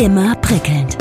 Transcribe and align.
Immer 0.00 0.34
prickelnd. 0.36 0.96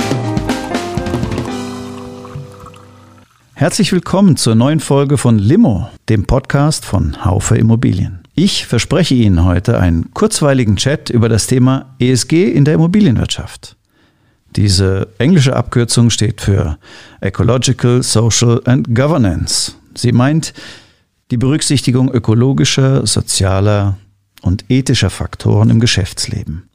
Herzlich 3.54 3.94
willkommen 3.94 4.36
zur 4.36 4.56
neuen 4.56 4.82
Folge 4.82 5.18
von 5.18 5.40
Limo, 5.40 5.88
dem 6.10 6.26
Podcast 6.26 6.84
von 6.84 7.24
Haufe 7.24 7.56
Immobilien. 7.56 8.20
Ich 8.36 8.66
verspreche 8.66 9.16
Ihnen 9.16 9.46
heute 9.46 9.80
einen 9.80 10.14
kurzweiligen 10.14 10.76
Chat 10.76 11.10
über 11.10 11.30
das 11.30 11.48
Thema 11.48 11.96
ESG 12.00 12.52
in 12.52 12.66
der 12.66 12.74
Immobilienwirtschaft. 12.74 13.78
Diese 14.58 15.08
englische 15.18 15.56
Abkürzung 15.56 16.10
steht 16.10 16.42
für 16.42 16.78
Ecological, 17.22 18.04
Social 18.04 18.62
and 18.66 18.94
Governance. 18.94 19.76
Sie 19.96 20.12
meint 20.12 20.54
die 21.32 21.38
Berücksichtigung 21.38 22.12
ökologischer, 22.12 23.08
sozialer 23.08 23.98
und 24.42 24.66
ethischer 24.68 25.10
Faktoren 25.10 25.70
im 25.70 25.80
Geschäftsleben. 25.80 26.68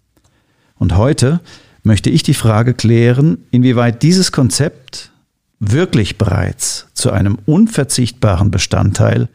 Und 0.77 0.97
heute 0.97 1.41
möchte 1.85 2.11
ich 2.11 2.23
die 2.23 2.35
Frage 2.35 2.75
klären, 2.75 3.39
inwieweit 3.51 4.03
dieses 4.03 4.33
Konzept 4.33 5.13
wirklich 5.61 6.19
bereits 6.19 6.89
zu 6.95 7.13
einem 7.13 7.39
unverzichtbaren 7.47 8.51
Bestandteil 8.51 9.29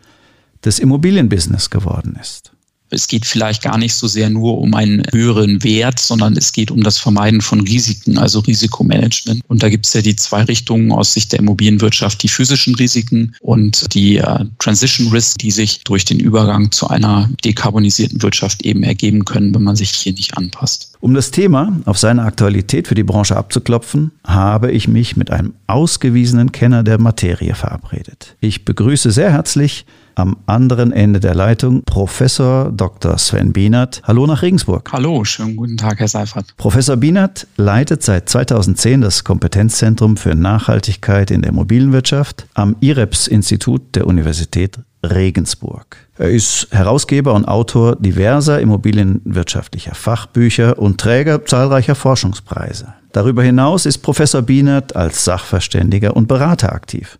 des 0.65 0.79
Immobilienbusiness 0.79 1.69
geworden 1.69 2.17
ist. 2.19 2.51
Es 2.89 3.07
geht 3.07 3.25
vielleicht 3.25 3.63
gar 3.63 3.77
nicht 3.77 3.93
so 3.93 4.07
sehr 4.07 4.29
nur 4.29 4.57
um 4.57 4.73
einen 4.73 5.03
höheren 5.11 5.63
Wert, 5.63 5.99
sondern 5.99 6.35
es 6.37 6.51
geht 6.51 6.71
um 6.71 6.83
das 6.83 6.97
Vermeiden 6.97 7.41
von 7.41 7.61
Risiken, 7.61 8.17
also 8.17 8.39
Risikomanagement. 8.39 9.41
Und 9.47 9.63
da 9.63 9.69
gibt 9.69 9.85
es 9.85 9.93
ja 9.93 10.01
die 10.01 10.15
zwei 10.15 10.43
Richtungen 10.43 10.91
aus 10.91 11.13
Sicht 11.13 11.31
der 11.31 11.39
Immobilienwirtschaft, 11.39 12.21
die 12.23 12.27
physischen 12.27 12.75
Risiken 12.75 13.35
und 13.41 13.93
die 13.93 14.17
äh, 14.17 14.45
Transition 14.59 15.09
Risk, 15.09 15.39
die 15.39 15.51
sich 15.51 15.83
durch 15.83 16.05
den 16.05 16.19
Übergang 16.19 16.71
zu 16.71 16.87
einer 16.87 17.29
dekarbonisierten 17.43 18.21
Wirtschaft 18.21 18.63
eben 18.63 18.83
ergeben 18.83 19.25
können, 19.25 19.53
wenn 19.53 19.63
man 19.63 19.75
sich 19.75 19.91
hier 19.91 20.13
nicht 20.13 20.37
anpasst. 20.37 20.93
Um 21.01 21.13
das 21.13 21.31
Thema 21.31 21.79
auf 21.85 21.97
seine 21.97 22.23
Aktualität 22.23 22.87
für 22.87 22.95
die 22.95 23.03
Branche 23.03 23.37
abzuklopfen, 23.37 24.11
habe 24.25 24.71
ich 24.71 24.87
mich 24.87 25.15
mit 25.15 25.31
einem 25.31 25.53
ausgewiesenen 25.67 26.51
Kenner 26.51 26.83
der 26.83 26.99
Materie 26.99 27.55
verabredet. 27.55 28.35
Ich 28.41 28.65
begrüße 28.65 29.11
sehr 29.11 29.31
herzlich 29.31 29.85
am 30.19 30.37
anderen 30.45 30.91
Ende 30.91 31.19
der 31.19 31.33
Leitung 31.33 31.83
Professor 31.83 32.71
Dr. 32.71 33.17
Sven 33.17 33.53
Bienert. 33.53 34.01
Hallo 34.03 34.27
nach 34.27 34.41
Regensburg. 34.41 34.91
Hallo, 34.91 35.23
schönen 35.23 35.55
guten 35.55 35.77
Tag, 35.77 35.99
Herr 35.99 36.07
Seifert. 36.07 36.55
Professor 36.57 36.97
Bienert 36.97 37.47
leitet 37.55 38.03
seit 38.03 38.27
2010 38.29 39.01
das 39.01 39.23
Kompetenzzentrum 39.23 40.17
für 40.17 40.35
Nachhaltigkeit 40.35 41.31
in 41.31 41.41
der 41.41 41.51
Immobilienwirtschaft 41.51 42.47
am 42.53 42.75
IREPS-Institut 42.81 43.95
der 43.95 44.07
Universität 44.07 44.79
Regensburg. 45.01 45.95
Er 46.17 46.29
ist 46.29 46.67
Herausgeber 46.71 47.33
und 47.33 47.45
Autor 47.45 47.95
diverser 47.95 48.59
immobilienwirtschaftlicher 48.59 49.95
Fachbücher 49.95 50.77
und 50.77 50.99
Träger 50.99 51.45
zahlreicher 51.45 51.95
Forschungspreise. 51.95 52.93
Darüber 53.13 53.41
hinaus 53.41 53.85
ist 53.85 53.99
Professor 53.99 54.41
Bienert 54.41 54.97
als 54.97 55.23
Sachverständiger 55.23 56.17
und 56.17 56.27
Berater 56.27 56.73
aktiv. 56.73 57.19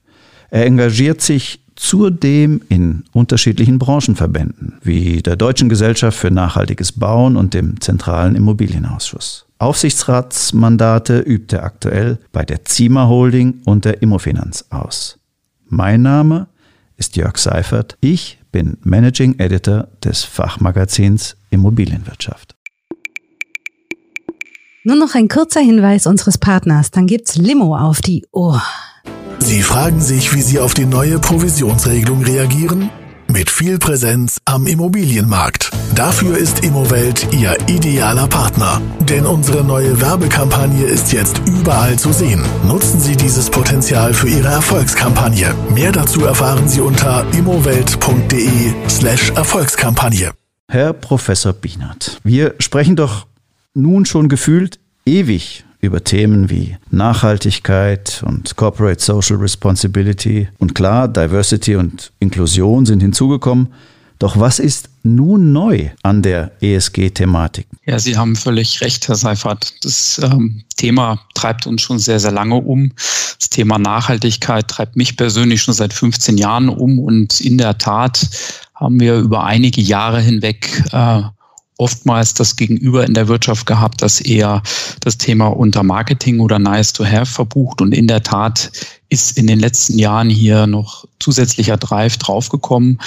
Er 0.50 0.66
engagiert 0.66 1.22
sich 1.22 1.62
zudem 1.80 2.62
in 2.68 3.06
unterschiedlichen 3.14 3.80
Branchenverbänden, 3.80 4.80
wie 4.84 5.22
der 5.24 5.38
Deutschen 5.38 5.70
Gesellschaft 5.70 6.18
für 6.18 6.30
nachhaltiges 6.30 6.92
Bauen 6.92 7.38
und 7.38 7.54
dem 7.54 7.80
Zentralen 7.80 8.36
Immobilienausschuss. 8.36 9.46
Aufsichtsratsmandate 9.60 11.20
übt 11.20 11.56
er 11.56 11.64
aktuell 11.64 12.20
bei 12.34 12.44
der 12.44 12.66
Zima 12.66 13.08
Holding 13.08 13.62
und 13.64 13.86
der 13.86 14.02
Immofinanz 14.02 14.66
aus. 14.70 15.20
Mein 15.68 16.02
Name 16.02 16.48
ist 16.98 17.16
Jörg 17.16 17.38
Seifert. 17.38 17.98
Ich 18.02 18.40
bin 18.52 18.78
Managing 18.84 19.40
Editor 19.40 19.88
des 20.04 20.26
Fachmagazins 20.26 21.38
Immobilienwirtschaft. 21.50 22.56
Nur 24.84 24.98
noch 24.98 25.16
ein 25.16 25.30
kurzer 25.30 25.62
Hinweis 25.62 26.08
unseres 26.08 26.38
Partners, 26.38 26.92
dann 26.92 27.08
gibt's 27.08 27.38
Limo 27.38 27.78
auf 27.78 28.02
die 28.02 28.26
Ohr. 28.32 28.62
Sie 29.40 29.62
fragen 29.64 30.02
sich, 30.02 30.34
wie 30.34 30.42
Sie 30.42 30.60
auf 30.60 30.74
die 30.74 30.86
neue 30.86 31.20
Provisionsregelung 31.20 32.24
reagieren? 32.24 32.90
Mit 33.32 33.50
viel 33.50 33.78
Präsenz 33.78 34.40
am 34.46 34.66
Immobilienmarkt. 34.68 35.72
Dafür 35.96 36.38
ist 36.38 36.64
Immowelt 36.64 37.28
Ihr 37.32 37.56
idealer 37.68 38.28
Partner. 38.28 38.82
Denn 39.02 39.26
unsere 39.26 39.64
neue 39.64 40.02
Werbekampagne 40.02 40.86
ist 40.86 41.14
jetzt 41.14 41.42
überall 41.48 41.98
zu 41.98 42.12
sehen. 42.12 42.44
Nutzen 42.66 43.00
Sie 43.00 43.16
dieses 43.16 43.50
Potenzial 43.50 44.14
für 44.14 44.28
Ihre 44.28 44.48
Erfolgskampagne. 44.48 45.54
Mehr 45.74 45.92
dazu 45.92 46.26
erfahren 46.26 46.68
Sie 46.68 46.82
unter 46.82 47.26
immowelt.de 47.34 48.74
slash 48.90 49.30
Erfolgskampagne. 49.32 50.32
Herr 50.68 50.94
Professor 50.94 51.54
Bienert, 51.54 52.20
wir 52.24 52.56
sprechen 52.60 52.96
doch 52.96 53.26
nun 53.74 54.06
schon 54.06 54.28
gefühlt 54.30 54.80
ewig 55.06 55.66
über 55.82 56.04
Themen 56.04 56.50
wie 56.50 56.78
Nachhaltigkeit 56.92 58.24
und 58.26 58.56
Corporate 58.56 59.02
Social 59.02 59.38
Responsibility. 59.38 60.50
Und 60.58 60.76
klar, 60.76 61.08
Diversity 61.08 61.76
und 61.76 62.12
Inklusion 62.20 62.86
sind 62.86 63.00
hinzugekommen. 63.02 63.70
Doch 64.20 64.38
was 64.38 64.60
ist 64.60 64.90
nun 65.04 65.54
neu 65.54 65.92
an 66.04 66.22
der 66.22 66.52
ESG-Thematik? 66.60 67.68
Ja, 67.86 67.98
Sie 68.00 68.18
haben 68.18 68.36
völlig 68.36 68.82
recht, 68.82 69.08
Herr 69.08 69.16
Seifert. 69.16 69.74
Das 69.82 70.20
ähm, 70.22 70.64
Thema 70.76 71.22
treibt 71.36 71.66
uns 71.66 71.82
schon 71.82 72.00
sehr, 72.00 72.20
sehr 72.20 72.34
lange 72.34 72.56
um. 72.56 72.92
Das 73.40 73.50
Thema 73.50 73.80
Nachhaltigkeit 73.80 74.68
treibt 74.68 74.98
mich 74.98 75.16
persönlich 75.16 75.62
schon 75.62 75.74
seit 75.74 75.94
15 75.94 76.38
Jahren 76.38 76.68
um. 76.68 77.00
Und 77.00 77.40
in 77.40 77.58
der 77.58 77.78
Tat 77.78 78.28
haben 78.76 79.00
wir 79.00 79.16
über 79.16 79.46
einige 79.46 79.80
Jahre 79.80 80.20
hinweg 80.20 80.84
äh, 80.92 81.22
oftmals 81.80 82.34
das 82.34 82.56
Gegenüber 82.56 83.06
in 83.06 83.14
der 83.14 83.28
Wirtschaft 83.28 83.66
gehabt, 83.66 84.02
das 84.02 84.20
eher 84.20 84.62
das 85.00 85.18
Thema 85.18 85.48
unter 85.48 85.82
Marketing 85.82 86.42
oder 86.42 86.60
Nice 86.60 86.94
to 86.94 87.06
Have 87.06 87.26
verbucht. 87.26 87.82
Und 87.82 87.94
in 87.94 88.06
der 88.06 88.22
Tat 88.22 88.72
ist 89.08 89.38
in 89.38 89.48
den 89.48 89.60
letzten 89.60 89.98
Jahren 89.98 90.30
hier 90.30 90.68
noch 90.68 91.06
zusätzlicher 91.20 91.78
Drive 91.78 92.18
draufgekommen. 92.18 93.00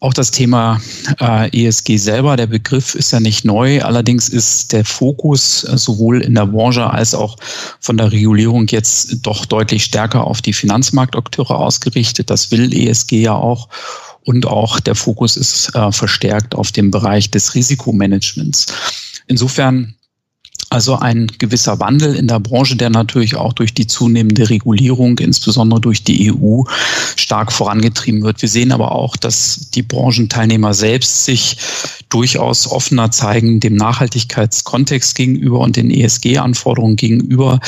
Auch 0.00 0.12
das 0.12 0.32
Thema 0.32 0.80
äh, 1.20 1.66
ESG 1.66 1.96
selber, 1.96 2.36
der 2.36 2.48
Begriff 2.48 2.94
ist 2.94 3.12
ja 3.12 3.20
nicht 3.20 3.44
neu. 3.44 3.82
Allerdings 3.82 4.28
ist 4.28 4.72
der 4.72 4.84
Fokus 4.84 5.64
äh, 5.64 5.78
sowohl 5.78 6.20
in 6.20 6.34
der 6.34 6.46
Branche 6.46 6.90
als 6.90 7.14
auch 7.14 7.36
von 7.80 7.96
der 7.96 8.10
Regulierung 8.10 8.66
jetzt 8.66 9.26
doch 9.26 9.46
deutlich 9.46 9.84
stärker 9.84 10.24
auf 10.24 10.42
die 10.42 10.52
Finanzmarktakteure 10.52 11.56
ausgerichtet. 11.56 12.30
Das 12.30 12.50
will 12.50 12.72
ESG 12.74 13.22
ja 13.22 13.34
auch 13.34 13.68
und 14.28 14.44
auch 14.44 14.78
der 14.78 14.94
Fokus 14.94 15.38
ist 15.38 15.74
äh, 15.74 15.90
verstärkt 15.90 16.54
auf 16.54 16.70
dem 16.70 16.90
Bereich 16.90 17.30
des 17.30 17.54
Risikomanagements. 17.54 18.66
Insofern 19.26 19.94
also 20.68 20.96
ein 20.96 21.28
gewisser 21.38 21.80
Wandel 21.80 22.14
in 22.14 22.28
der 22.28 22.38
Branche, 22.40 22.76
der 22.76 22.90
natürlich 22.90 23.36
auch 23.36 23.54
durch 23.54 23.72
die 23.72 23.86
zunehmende 23.86 24.50
Regulierung, 24.50 25.18
insbesondere 25.18 25.80
durch 25.80 26.04
die 26.04 26.30
EU, 26.30 26.64
stark 27.16 27.52
vorangetrieben 27.52 28.22
wird. 28.22 28.42
Wir 28.42 28.50
sehen 28.50 28.70
aber 28.70 28.92
auch, 28.92 29.16
dass 29.16 29.70
die 29.70 29.82
Branchenteilnehmer 29.82 30.74
selbst 30.74 31.24
sich 31.24 31.56
durchaus 32.10 32.70
offener 32.70 33.10
zeigen 33.10 33.60
dem 33.60 33.76
Nachhaltigkeitskontext 33.76 35.14
gegenüber 35.14 35.60
und 35.60 35.76
den 35.76 35.90
ESG-Anforderungen 35.90 36.96
gegenüber. 36.96 37.60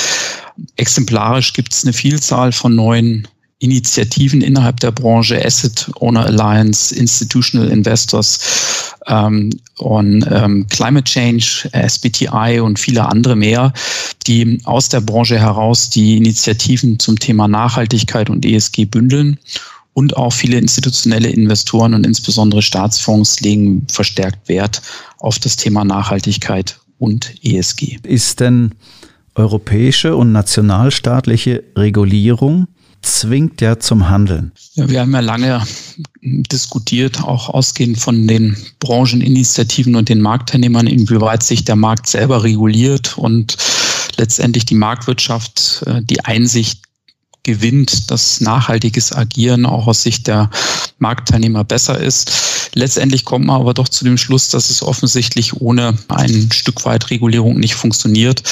Exemplarisch 0.76 1.55
gibt 1.55 1.73
es 1.73 1.84
eine 1.84 1.94
Vielzahl 1.94 2.52
von 2.52 2.75
neuen 2.75 3.26
Initiativen 3.60 4.40
innerhalb 4.40 4.80
der 4.80 4.90
Branche, 4.90 5.44
Asset 5.44 5.90
Owner 6.00 6.24
Alliance, 6.24 6.94
Institutional 6.94 7.68
Investors 7.68 8.96
ähm, 9.06 9.50
on 9.78 10.24
ähm, 10.30 10.66
Climate 10.68 11.04
Change, 11.04 11.68
SBTI 11.72 12.60
und 12.60 12.78
viele 12.78 13.06
andere 13.06 13.36
mehr, 13.36 13.72
die 14.26 14.60
aus 14.64 14.88
der 14.88 15.02
Branche 15.02 15.38
heraus 15.38 15.90
die 15.90 16.16
Initiativen 16.16 16.98
zum 16.98 17.18
Thema 17.18 17.48
Nachhaltigkeit 17.48 18.30
und 18.30 18.46
ESG 18.46 18.86
bündeln. 18.86 19.38
Und 19.92 20.16
auch 20.16 20.32
viele 20.32 20.56
institutionelle 20.56 21.28
Investoren 21.28 21.92
und 21.92 22.06
insbesondere 22.06 22.62
Staatsfonds 22.62 23.40
legen 23.40 23.86
verstärkt 23.90 24.48
Wert 24.48 24.80
auf 25.18 25.38
das 25.38 25.56
Thema 25.56 25.84
Nachhaltigkeit 25.84 26.78
und 26.98 27.34
ESG. 27.44 27.98
Ist 28.04 28.40
denn 28.40 28.72
europäische 29.34 30.16
und 30.16 30.32
nationalstaatliche 30.32 31.64
Regulierung 31.76 32.68
zwingt 33.02 33.61
ja 33.61 33.79
zum 33.79 34.08
Handeln. 34.08 34.52
Ja, 34.75 34.88
wir 34.88 35.00
haben 35.00 35.12
ja 35.12 35.20
lange 35.20 35.62
diskutiert, 36.23 37.23
auch 37.23 37.49
ausgehend 37.49 37.99
von 37.99 38.26
den 38.26 38.56
Brancheninitiativen 38.79 39.97
und 39.97 40.08
den 40.08 40.20
Marktteilnehmern, 40.20 40.87
inwieweit 40.87 41.43
sich 41.43 41.64
der 41.64 41.76
Markt 41.76 42.06
selber 42.06 42.44
reguliert. 42.44 43.17
Und 43.17 43.56
letztendlich 44.17 44.67
die 44.67 44.75
Marktwirtschaft 44.75 45.82
äh, 45.87 46.02
die 46.02 46.25
Einsicht 46.25 46.82
gewinnt, 47.43 48.11
dass 48.11 48.41
nachhaltiges 48.41 49.12
Agieren 49.12 49.64
auch 49.64 49.87
aus 49.87 50.03
Sicht 50.03 50.26
der 50.26 50.50
Marktteilnehmer 50.99 51.64
besser 51.64 51.99
ist. 51.99 52.50
Letztendlich 52.75 53.25
kommt 53.25 53.46
man 53.46 53.61
aber 53.61 53.75
doch 53.75 53.88
zu 53.88 54.05
dem 54.05 54.17
Schluss, 54.17 54.49
dass 54.49 54.70
es 54.70 54.82
offensichtlich 54.82 55.61
ohne 55.61 55.96
ein 56.08 56.50
Stück 56.52 56.84
weit 56.84 57.11
Regulierung 57.11 57.58
nicht 57.58 57.75
funktioniert. 57.75 58.43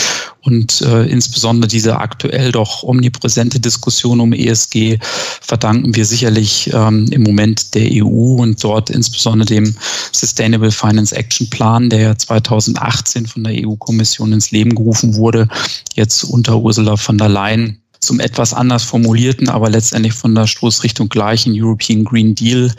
Und 0.43 0.81
äh, 0.83 1.05
insbesondere 1.05 1.69
diese 1.69 1.99
aktuell 1.99 2.53
doch 2.53 2.83
omnipräsente 2.83 3.61
Diskussion 3.61 4.21
um 4.21 4.33
ESG 4.33 4.99
verdanken 5.41 5.95
wir 5.95 6.05
sicherlich 6.05 6.71
ähm, 6.73 7.07
im 7.11 7.23
Moment 7.23 7.75
der 7.75 7.89
EU 7.93 8.37
und 8.41 8.63
dort 8.63 8.91
insbesondere 8.91 9.47
dem 9.47 9.75
Sustainable 10.13 10.71
Finance 10.71 11.15
Action 11.15 11.51
Plan, 11.51 11.91
der 11.91 12.01
ja 12.01 12.17
2018 12.17 13.27
von 13.27 13.45
der 13.45 13.55
EU-Kommission 13.67 14.33
ins 14.33 14.51
Leben 14.51 14.75
gerufen 14.75 15.17
wurde, 15.17 15.49
jetzt 15.95 16.25
unter 16.25 16.59
Ursula 16.59 16.97
von 16.97 17.19
der 17.19 17.29
Leyen 17.29 17.81
zum 18.01 18.21
etwas 18.21 18.55
anders 18.55 18.85
formulierten, 18.85 19.49
aber 19.49 19.71
letztendlich 19.71 20.15
von 20.15 20.35
der 20.35 20.47
Stoßrichtung 20.47 21.09
gleichen 21.09 21.53
European 21.57 22.05
Green 22.05 22.35
Deal 22.35 22.73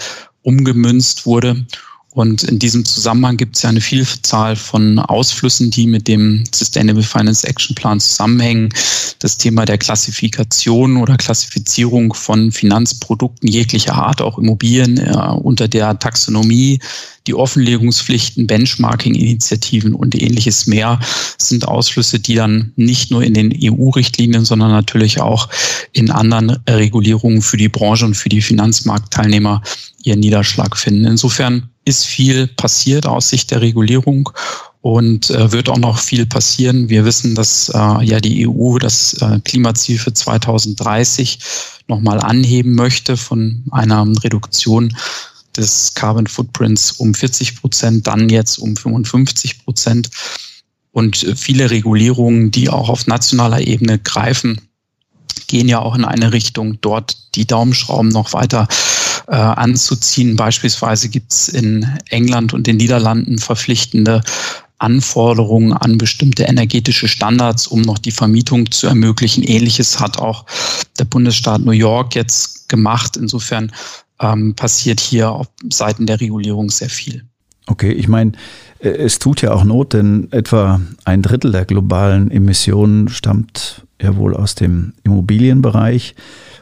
umgemünzt 0.50 1.25
wurde. 1.25 1.66
Und 2.12 2.42
in 2.44 2.57
diesem 2.57 2.86
Zusammenhang 2.86 3.38
gibt 3.38 3.56
es 3.56 3.62
ja 3.62 3.69
eine 3.69 3.81
Vielzahl 3.81 4.56
von 4.56 4.98
Ausflüssen, 4.98 5.69
die 5.69 5.86
mit 5.86 6.07
dem 6.07 6.44
Sustainable 6.54 7.04
Finance 7.04 7.48
Action 7.48 7.75
Plan 7.75 8.00
zusammenhängen. 8.00 8.74
Das 9.19 9.38
Thema 9.38 9.66
der 9.66 9.78
Klassifikation 9.78 10.98
oder 10.98 11.18
Klassifizierung 11.18 12.16
von 12.16 12.51
Finanzprodukten 12.51 13.48
jeglicher 13.48 13.94
Art, 13.94 14.22
auch 14.22 14.40
Immobilien 14.40 14.98
äh, 14.98 15.12
unter 15.12 15.68
der 15.68 16.00
Taxonomie, 16.00 16.80
die 17.28 17.36
Offenlegungspflichten, 17.36 18.48
Benchmarking-Initiativen 18.48 19.94
und 19.94 20.19
ähnliches 20.19 20.66
mehr 20.66 21.00
sind 21.38 21.68
Ausflüsse, 21.68 22.19
die 22.19 22.34
dann 22.34 22.74
nicht 22.75 23.12
nur 23.12 23.24
in 23.24 23.36
den 23.36 23.54
EU-Richtlinien, 23.56 24.46
sondern 24.46 24.72
natürlich 24.72 25.22
auch 25.22 25.48
in 25.92 26.10
anderen 26.10 26.57
Regulierungen 26.68 27.44
für 27.44 27.57
die 27.57 27.69
Branche 27.69 28.06
und 28.06 28.16
für 28.16 28.30
die 28.30 28.42
Finanzmarktteilnehmer 28.42 29.62
ihren 30.04 30.19
Niederschlag 30.19 30.78
finden. 30.78 31.06
Insofern 31.06 31.69
ist 31.86 32.06
viel 32.06 32.48
passiert 32.48 33.06
aus 33.06 33.30
Sicht 33.30 33.51
der 33.51 33.62
Regulierung 33.62 34.30
und 34.81 35.30
äh, 35.30 35.51
wird 35.51 35.69
auch 35.69 35.78
noch 35.78 36.00
viel 36.00 36.25
passieren. 36.25 36.90
Wir 36.90 37.04
wissen, 37.04 37.36
dass 37.36 37.69
äh, 37.69 38.04
ja 38.04 38.19
die 38.19 38.48
EU 38.48 38.78
das 38.78 39.13
äh, 39.22 39.40
Klimaziel 39.44 40.00
für 40.00 40.13
2030 40.13 41.40
nochmal 41.88 42.19
anheben 42.19 42.75
möchte 42.75 43.18
von 43.18 43.63
einer 43.72 44.07
Reduktion 44.24 44.96
des 45.57 45.94
Carbon 45.96 46.28
Footprints 46.28 46.94
um 46.94 47.13
40 47.13 47.60
Prozent, 47.60 48.07
dann 48.07 48.30
jetzt 48.30 48.57
um 48.60 48.75
55 48.75 49.66
Prozent. 49.66 50.10
Und 50.92 51.18
viele 51.36 51.69
Regulierungen, 51.69 52.51
die 52.51 52.69
auch 52.69 52.90
auf 52.90 53.07
nationaler 53.07 53.62
Ebene 53.62 54.00
greifen, 54.00 54.62
gehen 55.48 55.68
ja 55.68 55.80
auch 55.80 55.96
in 55.96 56.06
eine 56.06 56.31
Richtung, 56.31 56.80
dort 56.81 57.36
die 57.36 57.46
Daumenschrauben 57.46 58.10
noch 58.10 58.34
weiter 58.34 58.68
äh, 59.29 59.35
anzuziehen. 59.35 60.35
Beispielsweise 60.35 61.09
gibt 61.09 61.31
es 61.31 61.49
in 61.49 61.85
England 62.09 62.53
und 62.53 62.67
den 62.67 62.77
Niederlanden 62.77 63.37
verpflichtende 63.37 64.21
Anforderungen 64.79 65.73
an 65.73 65.97
bestimmte 65.97 66.43
energetische 66.43 67.07
Standards, 67.07 67.67
um 67.67 67.81
noch 67.81 67.99
die 67.99 68.11
Vermietung 68.11 68.71
zu 68.71 68.87
ermöglichen. 68.87 69.43
Ähnliches 69.43 69.99
hat 69.99 70.17
auch 70.17 70.45
der 70.97 71.05
Bundesstaat 71.05 71.61
New 71.61 71.71
York 71.71 72.15
jetzt 72.15 72.69
gemacht. 72.69 73.17
Insofern 73.17 73.71
ähm, 74.19 74.55
passiert 74.55 74.99
hier 74.99 75.31
auf 75.31 75.47
Seiten 75.69 76.05
der 76.05 76.19
Regulierung 76.19 76.69
sehr 76.69 76.89
viel. 76.89 77.25
Okay, 77.67 77.91
ich 77.91 78.07
meine, 78.07 78.31
äh, 78.79 78.89
es 78.89 79.19
tut 79.19 79.41
ja 79.41 79.51
auch 79.51 79.63
Not, 79.63 79.93
denn 79.93 80.29
etwa 80.31 80.81
ein 81.05 81.21
Drittel 81.21 81.51
der 81.51 81.65
globalen 81.65 82.31
Emissionen 82.31 83.09
stammt 83.09 83.85
ja 84.01 84.15
wohl 84.15 84.35
aus 84.35 84.55
dem 84.55 84.93
Immobilienbereich. 85.03 86.15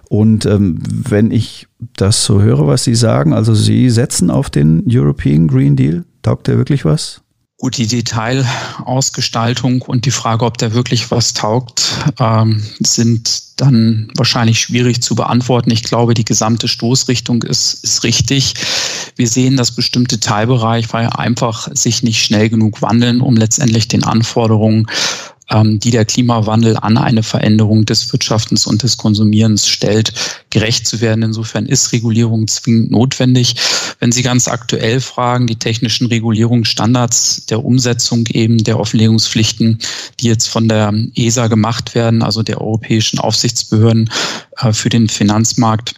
Und 0.10 0.46
ähm, 0.46 0.80
wenn 0.88 1.32
ich 1.32 1.68
das 1.80 2.24
so 2.24 2.42
höre, 2.42 2.66
was 2.68 2.84
Sie 2.84 2.96
sagen, 2.96 3.34
also 3.34 3.54
Sie 3.54 3.90
setzen 3.90 4.32
auf 4.32 4.50
den 4.50 4.84
European 4.90 5.48
Green 5.48 5.76
Deal, 5.76 6.06
taugt 6.22 6.48
der 6.48 6.58
wirklich 6.58 6.86
was? 6.86 7.22
Gut, 7.60 7.78
die 7.78 7.88
Detailausgestaltung 7.88 9.82
und 9.82 10.06
die 10.06 10.12
Frage, 10.12 10.46
ob 10.46 10.60
der 10.60 10.74
wirklich 10.74 11.10
was 11.10 11.34
taugt, 11.34 12.06
ähm, 12.20 12.62
sind 12.80 13.60
dann 13.60 14.12
wahrscheinlich 14.16 14.62
schwierig 14.62 15.02
zu 15.02 15.16
beantworten. 15.16 15.72
Ich 15.72 15.82
glaube, 15.82 16.14
die 16.14 16.24
gesamte 16.24 16.68
Stoßrichtung 16.68 17.42
ist, 17.42 17.84
ist 17.84 18.04
richtig. 18.04 18.54
Wir 19.16 19.28
sehen, 19.28 19.58
dass 19.58 19.72
bestimmte 19.72 20.20
Teilbereiche 20.20 21.18
einfach 21.18 21.68
sich 21.74 22.04
nicht 22.04 22.24
schnell 22.24 22.50
genug 22.50 22.84
wandeln, 22.84 23.22
um 23.22 23.36
letztendlich 23.36 23.88
den 23.88 24.04
Anforderungen 24.04 24.86
die 25.50 25.92
der 25.92 26.04
Klimawandel 26.04 26.76
an 26.76 26.98
eine 26.98 27.24
Veränderung 27.24 27.86
des 27.86 28.12
Wirtschaftens 28.12 28.68
und 28.68 28.84
des 28.84 28.98
Konsumierens 28.98 29.68
stellt, 29.68 30.12
gerecht 30.50 30.86
zu 30.86 31.00
werden. 31.00 31.24
Insofern 31.24 31.66
ist 31.66 31.94
Regulierung 31.94 32.48
zwingend 32.48 32.92
notwendig. 32.92 33.56
Wenn 34.00 34.12
Sie 34.12 34.24
ganz 34.24 34.48
aktuell 34.48 35.00
fragen, 35.00 35.48
die 35.48 35.56
technischen 35.56 36.08
Regulierungsstandards 36.08 37.46
der 37.46 37.64
Umsetzung 37.64 38.28
eben 38.28 38.58
der 38.64 38.80
Offenlegungspflichten, 38.80 39.80
die 40.20 40.28
jetzt 40.28 40.48
von 40.48 40.68
der 40.68 40.94
ESA 41.16 41.48
gemacht 41.48 41.96
werden, 41.96 42.24
also 42.24 42.44
der 42.44 42.60
europäischen 42.60 43.20
Aufsichtsbehörden 43.20 44.10
äh, 44.58 44.74
für 44.74 44.90
den 44.90 45.08
Finanzmarkt, 45.08 45.96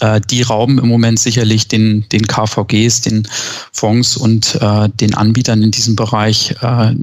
äh, 0.00 0.20
die 0.20 0.42
rauben 0.42 0.78
im 0.78 0.88
Moment 0.88 1.18
sicherlich 1.18 1.68
den, 1.68 2.06
den 2.10 2.26
KVGs, 2.26 3.02
den 3.02 3.28
Fonds 3.72 4.16
und 4.16 4.56
äh, 4.60 4.88
den 4.88 5.14
Anbietern 5.14 5.62
in 5.62 5.70
diesem 5.70 5.96
Bereich 5.96 6.54
äh, 6.60 6.94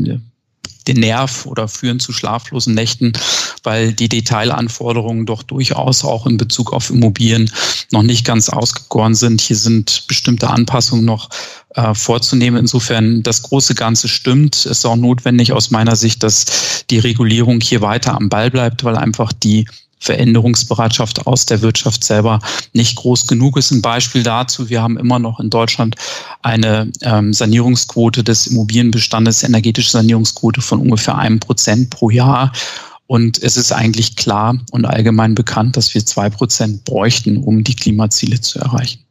den 0.88 1.00
Nerv 1.00 1.46
oder 1.46 1.68
führen 1.68 2.00
zu 2.00 2.12
schlaflosen 2.12 2.74
Nächten, 2.74 3.14
weil 3.64 3.94
die 3.94 4.10
Detailanforderungen 4.10 5.26
doch 5.26 5.44
durchaus 5.44 6.04
auch 6.04 6.26
in 6.26 6.38
Bezug 6.38 6.74
auf 6.74 6.90
Immobilien 6.90 7.52
noch 7.92 8.04
nicht 8.04 8.26
ganz 8.26 8.50
ausgegoren 8.50 9.16
sind. 9.16 9.42
Hier 9.42 9.58
sind 9.58 10.08
bestimmte 10.08 10.50
Anpassungen 10.50 11.06
noch 11.06 11.30
äh, 11.76 11.94
vorzunehmen. 11.94 12.60
Insofern 12.60 13.24
das 13.24 13.44
große 13.44 13.76
Ganze 13.76 14.08
stimmt. 14.08 14.56
Es 14.56 14.66
ist 14.66 14.86
auch 14.86 14.96
notwendig 14.96 15.54
aus 15.54 15.72
meiner 15.72 15.96
Sicht, 15.96 16.24
dass 16.24 16.86
die 16.90 17.00
Regulierung 17.00 17.62
hier 17.62 17.82
weiter 17.82 18.16
am 18.16 18.30
Ball 18.30 18.50
bleibt, 18.52 18.84
weil 18.84 18.96
einfach 18.98 19.32
die 19.34 19.66
Veränderungsbereitschaft 20.02 21.28
aus 21.28 21.46
der 21.46 21.62
Wirtschaft 21.62 22.04
selber 22.04 22.40
nicht 22.74 22.96
groß 22.96 23.28
genug 23.28 23.56
ist. 23.56 23.72
Ein 23.72 23.84
Beispiel 23.84 24.24
dazu, 24.24 24.70
wir 24.70 24.82
haben 24.82 24.98
immer 24.98 25.20
noch 25.20 25.40
in 25.40 25.50
Deutschland 25.50 25.96
eine 26.42 26.92
ähm, 27.02 27.34
Sanierungsquote 27.34 28.24
des 28.24 28.48
Immobilienbestandes, 28.48 29.44
energetische 29.44 29.92
Sanierungsquote 29.92 30.62
von 30.62 30.82
ungefähr 30.82 31.18
einem 31.18 31.40
Prozent 31.40 31.92
pro 31.92 32.10
Jahr. 32.10 32.52
Und 33.06 33.44
es 33.44 33.58
ist 33.58 33.72
eigentlich 33.72 34.16
klar 34.16 34.58
und 34.72 34.86
allgemein 34.86 35.36
bekannt, 35.36 35.78
dass 35.78 35.94
wir 35.94 36.04
zwei 36.06 36.30
Prozent 36.30 36.84
bräuchten, 36.84 37.38
um 37.38 37.64
die 37.64 37.76
Klimaziele 37.76 38.42
zu 38.42 38.58
erreichen. 38.58 39.02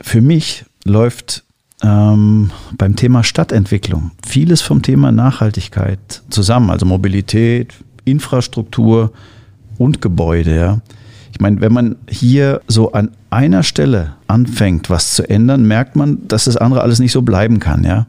Für 0.00 0.20
mich 0.20 0.64
läuft 0.84 1.42
ähm, 1.82 2.52
beim 2.76 2.94
Thema 2.94 3.24
Stadtentwicklung 3.24 4.12
vieles 4.24 4.60
vom 4.60 4.82
Thema 4.82 5.10
Nachhaltigkeit 5.10 6.22
zusammen, 6.30 6.70
also 6.70 6.86
Mobilität, 6.86 7.74
Infrastruktur, 8.04 9.12
und 9.80 10.02
Gebäude. 10.02 10.54
Ja. 10.54 10.80
Ich 11.32 11.40
meine, 11.40 11.60
wenn 11.60 11.72
man 11.72 11.96
hier 12.08 12.60
so 12.68 12.92
an 12.92 13.10
einer 13.30 13.62
Stelle 13.62 14.14
anfängt, 14.26 14.90
was 14.90 15.12
zu 15.12 15.28
ändern, 15.28 15.64
merkt 15.64 15.96
man, 15.96 16.28
dass 16.28 16.44
das 16.44 16.56
andere 16.56 16.82
alles 16.82 16.98
nicht 16.98 17.12
so 17.12 17.22
bleiben 17.22 17.60
kann. 17.60 17.82
Ja. 17.84 18.06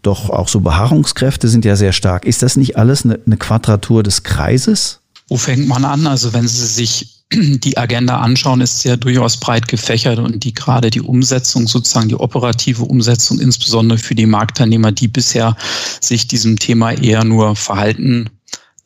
Doch 0.00 0.30
auch 0.30 0.48
so 0.48 0.60
Beharrungskräfte 0.60 1.48
sind 1.48 1.64
ja 1.64 1.76
sehr 1.76 1.92
stark. 1.92 2.24
Ist 2.24 2.42
das 2.42 2.56
nicht 2.56 2.78
alles 2.78 3.04
eine, 3.04 3.20
eine 3.26 3.36
Quadratur 3.36 4.02
des 4.02 4.22
Kreises? 4.22 5.00
Wo 5.28 5.36
fängt 5.36 5.68
man 5.68 5.84
an? 5.84 6.06
Also 6.06 6.32
wenn 6.32 6.48
Sie 6.48 6.64
sich 6.66 7.24
die 7.32 7.76
Agenda 7.76 8.20
anschauen, 8.20 8.62
ist 8.62 8.84
ja 8.84 8.96
durchaus 8.96 9.36
breit 9.36 9.68
gefächert 9.68 10.18
und 10.18 10.44
die 10.44 10.54
gerade 10.54 10.90
die 10.90 11.02
Umsetzung, 11.02 11.68
sozusagen 11.68 12.08
die 12.08 12.14
operative 12.14 12.84
Umsetzung, 12.84 13.38
insbesondere 13.38 13.98
für 13.98 14.14
die 14.14 14.26
Marktteilnehmer, 14.26 14.92
die 14.92 15.08
bisher 15.08 15.56
sich 16.00 16.26
diesem 16.26 16.58
Thema 16.58 16.92
eher 16.92 17.24
nur 17.24 17.54
verhalten 17.54 18.30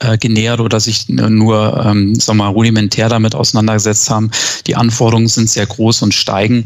äh, 0.00 0.18
genähert 0.18 0.60
oder 0.60 0.80
sich 0.80 1.08
nur 1.08 1.82
ähm, 1.84 2.14
sag 2.14 2.36
mal, 2.36 2.48
rudimentär 2.48 3.08
damit 3.08 3.34
auseinandergesetzt 3.34 4.10
haben. 4.10 4.30
Die 4.66 4.76
Anforderungen 4.76 5.28
sind 5.28 5.48
sehr 5.48 5.64
groß 5.66 6.02
und 6.02 6.12
steigen, 6.14 6.64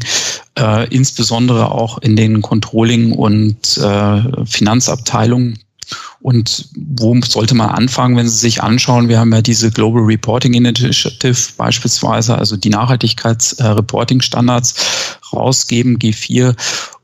äh, 0.57 0.87
insbesondere 0.89 1.71
auch 1.71 1.99
in 1.99 2.15
den 2.15 2.41
Controlling- 2.41 3.11
und 3.11 3.77
äh, 3.77 4.45
Finanzabteilungen. 4.45 5.59
Und 6.21 6.69
wo 6.75 7.15
sollte 7.23 7.53
man 7.53 7.69
anfangen, 7.69 8.17
wenn 8.17 8.27
Sie 8.27 8.37
sich 8.37 8.63
anschauen? 8.63 9.09
Wir 9.09 9.19
haben 9.19 9.31
ja 9.31 9.43
diese 9.43 9.69
Global 9.69 10.01
Reporting 10.01 10.55
Initiative 10.55 11.37
beispielsweise, 11.55 12.35
also 12.35 12.57
die 12.57 12.69
Nachhaltigkeitsreporting-Standards 12.69 14.73
rausgeben, 15.31 15.99
G4. 15.99 16.55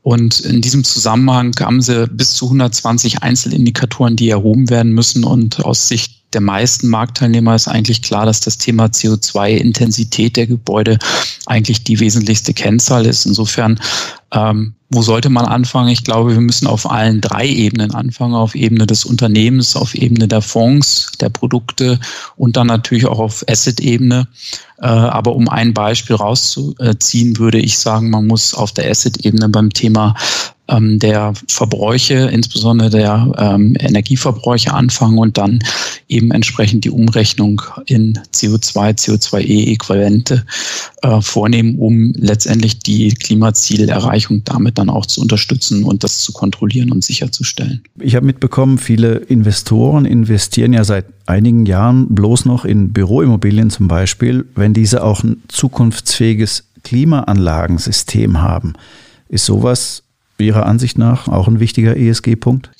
Und 0.02 0.40
in 0.40 0.60
diesem 0.60 0.82
Zusammenhang 0.82 1.54
haben 1.60 1.80
sie 1.80 2.08
bis 2.08 2.32
zu 2.32 2.46
120 2.46 3.22
Einzelindikatoren, 3.22 4.16
die 4.16 4.30
erhoben 4.30 4.70
werden 4.70 4.90
müssen. 4.90 5.22
Und 5.22 5.64
aus 5.64 5.86
Sicht 5.86 6.21
der 6.32 6.40
meisten 6.40 6.88
Marktteilnehmer 6.88 7.54
ist 7.54 7.68
eigentlich 7.68 8.02
klar, 8.02 8.26
dass 8.26 8.40
das 8.40 8.58
Thema 8.58 8.86
CO2-Intensität 8.86 10.36
der 10.36 10.46
Gebäude 10.46 10.98
eigentlich 11.46 11.84
die 11.84 12.00
wesentlichste 12.00 12.54
Kennzahl 12.54 13.06
ist. 13.06 13.26
Insofern 13.26 13.78
ähm, 14.32 14.74
wo 14.94 15.00
sollte 15.00 15.30
man 15.30 15.46
anfangen? 15.46 15.88
Ich 15.88 16.04
glaube, 16.04 16.32
wir 16.32 16.40
müssen 16.40 16.66
auf 16.66 16.90
allen 16.90 17.22
drei 17.22 17.48
Ebenen 17.48 17.94
anfangen, 17.94 18.34
auf 18.34 18.54
Ebene 18.54 18.86
des 18.86 19.06
Unternehmens, 19.06 19.74
auf 19.74 19.94
Ebene 19.94 20.28
der 20.28 20.42
Fonds, 20.42 21.12
der 21.18 21.30
Produkte 21.30 21.98
und 22.36 22.56
dann 22.56 22.66
natürlich 22.66 23.06
auch 23.06 23.18
auf 23.18 23.44
Asset-Ebene. 23.48 24.28
Äh, 24.78 24.86
aber 24.86 25.34
um 25.34 25.48
ein 25.48 25.72
Beispiel 25.72 26.16
rauszuziehen, 26.16 27.38
würde 27.38 27.58
ich 27.58 27.78
sagen, 27.78 28.10
man 28.10 28.26
muss 28.26 28.52
auf 28.52 28.72
der 28.72 28.90
Asset-Ebene 28.90 29.48
beim 29.48 29.70
Thema 29.70 30.14
ähm, 30.68 30.98
der 30.98 31.32
Verbräuche, 31.48 32.30
insbesondere 32.32 32.90
der 32.90 33.32
ähm, 33.36 33.76
Energieverbräuche 33.78 34.72
anfangen 34.72 35.18
und 35.18 35.38
dann 35.38 35.60
eben 36.08 36.30
entsprechend 36.30 36.84
die 36.84 36.90
Umrechnung 36.90 37.62
in 37.86 38.18
CO2, 38.34 38.98
CO2e-Äquivalente 38.98 40.44
äh, 41.02 41.20
vornehmen, 41.20 41.78
um 41.78 42.12
letztendlich 42.16 42.78
die 42.78 43.08
Klimazielerreichung 43.10 44.44
damit 44.44 44.78
dann 44.78 44.88
auch 44.88 45.06
zu 45.06 45.20
unterstützen 45.20 45.84
und 45.84 46.04
das 46.04 46.20
zu 46.20 46.32
kontrollieren 46.32 46.92
und 46.92 47.02
sicherzustellen. 47.02 47.82
Ich 48.00 48.14
habe 48.14 48.26
mitbekommen, 48.26 48.78
viele 48.78 49.16
Investoren 49.16 50.04
investieren 50.04 50.72
ja 50.72 50.84
seit 50.84 51.06
einigen 51.26 51.66
Jahren 51.66 52.14
bloß 52.14 52.44
noch 52.44 52.64
in 52.64 52.92
Büroimmobilien 52.92 53.70
zum 53.70 53.88
Beispiel, 53.88 54.46
wenn 54.54 54.74
diese 54.74 55.02
auch 55.02 55.22
ein 55.24 55.42
zukunftsfähiges 55.48 56.64
Klimaanlagensystem 56.84 58.40
haben. 58.40 58.74
Ist 59.28 59.46
sowas 59.46 60.02
Ihrer 60.38 60.66
Ansicht 60.66 60.98
nach 60.98 61.28
auch 61.28 61.48
ein 61.48 61.60
wichtiger 61.60 61.96
ESG-Punkt? 61.96 62.70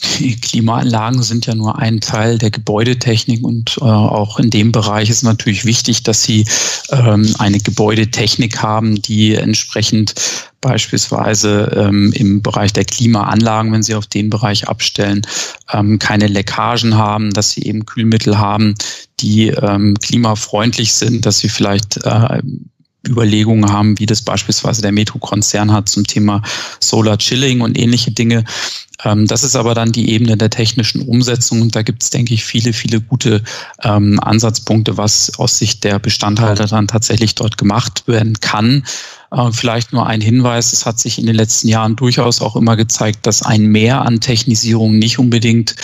Klimaanlagen 0.43 1.23
sind 1.23 1.47
ja 1.47 1.55
nur 1.55 1.79
ein 1.79 2.01
Teil 2.01 2.39
der 2.39 2.51
Gebäudetechnik 2.51 3.45
und 3.45 3.79
äh, 3.81 3.85
auch 3.85 4.39
in 4.39 4.51
dem 4.51 4.73
Bereich 4.73 5.11
ist 5.11 5.23
natürlich 5.23 5.65
wichtig, 5.65 6.03
dass 6.03 6.23
Sie 6.25 6.45
ähm, 6.91 7.35
eine 7.39 7.59
Gebäudetechnik 7.59 8.63
haben, 8.63 9.01
die 9.01 9.35
entsprechend 9.35 10.15
beispielsweise 10.63 11.73
ähm, 11.77 12.13
im 12.15 12.41
Bereich 12.41 12.73
der 12.73 12.85
Klimaanlagen, 12.85 13.73
wenn 13.73 13.83
Sie 13.83 13.95
auf 13.95 14.07
den 14.07 14.31
Bereich 14.31 14.69
abstellen, 14.69 15.23
ähm, 15.73 15.99
keine 15.99 16.29
Leckagen 16.29 16.97
haben, 16.97 17.31
dass 17.33 17.51
Sie 17.51 17.63
eben 17.65 17.85
Kühlmittel 17.85 18.39
haben, 18.39 18.75
die 19.21 19.49
ähm, 19.49 19.97
klimafreundlich 20.01 20.95
sind, 20.95 21.27
dass 21.27 21.41
Sie 21.41 21.49
vielleicht 21.49 21.99
äh, 22.05 22.41
Überlegungen 23.07 23.71
haben, 23.71 23.99
wie 23.99 24.07
das 24.07 24.23
beispielsweise 24.23 24.83
der 24.83 24.93
Metro-Konzern 24.93 25.73
hat 25.73 25.89
zum 25.89 26.07
Thema 26.07 26.43
Solar 26.81 27.19
Chilling 27.19 27.61
und 27.61 27.79
ähnliche 27.79 28.13
Dinge. 28.13 28.45
Ähm, 29.05 29.27
das 29.27 29.43
ist 29.43 29.57
aber 29.57 29.75
dann 29.75 29.93
die 29.93 30.11
Ebene 30.11 30.37
der 30.37 30.51
technischen 30.51 31.03
Umsetzung 31.03 31.63
und 31.63 31.75
da 31.75 31.83
gibt 31.83 32.03
es, 32.03 32.11
denke 32.11 32.35
ich, 32.35 32.45
viele, 32.45 32.73
viele 32.73 33.01
gute 33.01 33.43
ähm, 33.83 34.21
Ansatzpunkte, 34.21 34.97
was 34.97 35.39
aus 35.39 35.59
Sicht 35.59 35.85
der 35.85 35.99
Bestandhalter 35.99 36.67
dann 36.67 36.89
tatsächlich 36.89 37.35
dort 37.35 37.59
gemacht 37.59 38.05
werden 38.07 38.41
kann. 38.41 38.85
Äh, 39.33 39.51
vielleicht 39.53 39.93
nur 39.93 40.07
ein 40.07 40.21
Hinweis, 40.21 40.73
es 40.73 40.85
hat 40.85 40.99
sich 40.99 41.19
in 41.19 41.27
den 41.27 41.35
letzten 41.35 41.69
Jahren 41.69 41.97
durchaus 41.97 42.43
auch 42.43 42.55
immer 42.55 42.77
gezeigt, 42.77 43.27
dass 43.27 43.43
ein 43.43 43.67
Mehr 43.67 44.03
an 44.03 44.21
Technisierung 44.21 44.99
nicht 44.99 45.19
unbedingt 45.19 45.75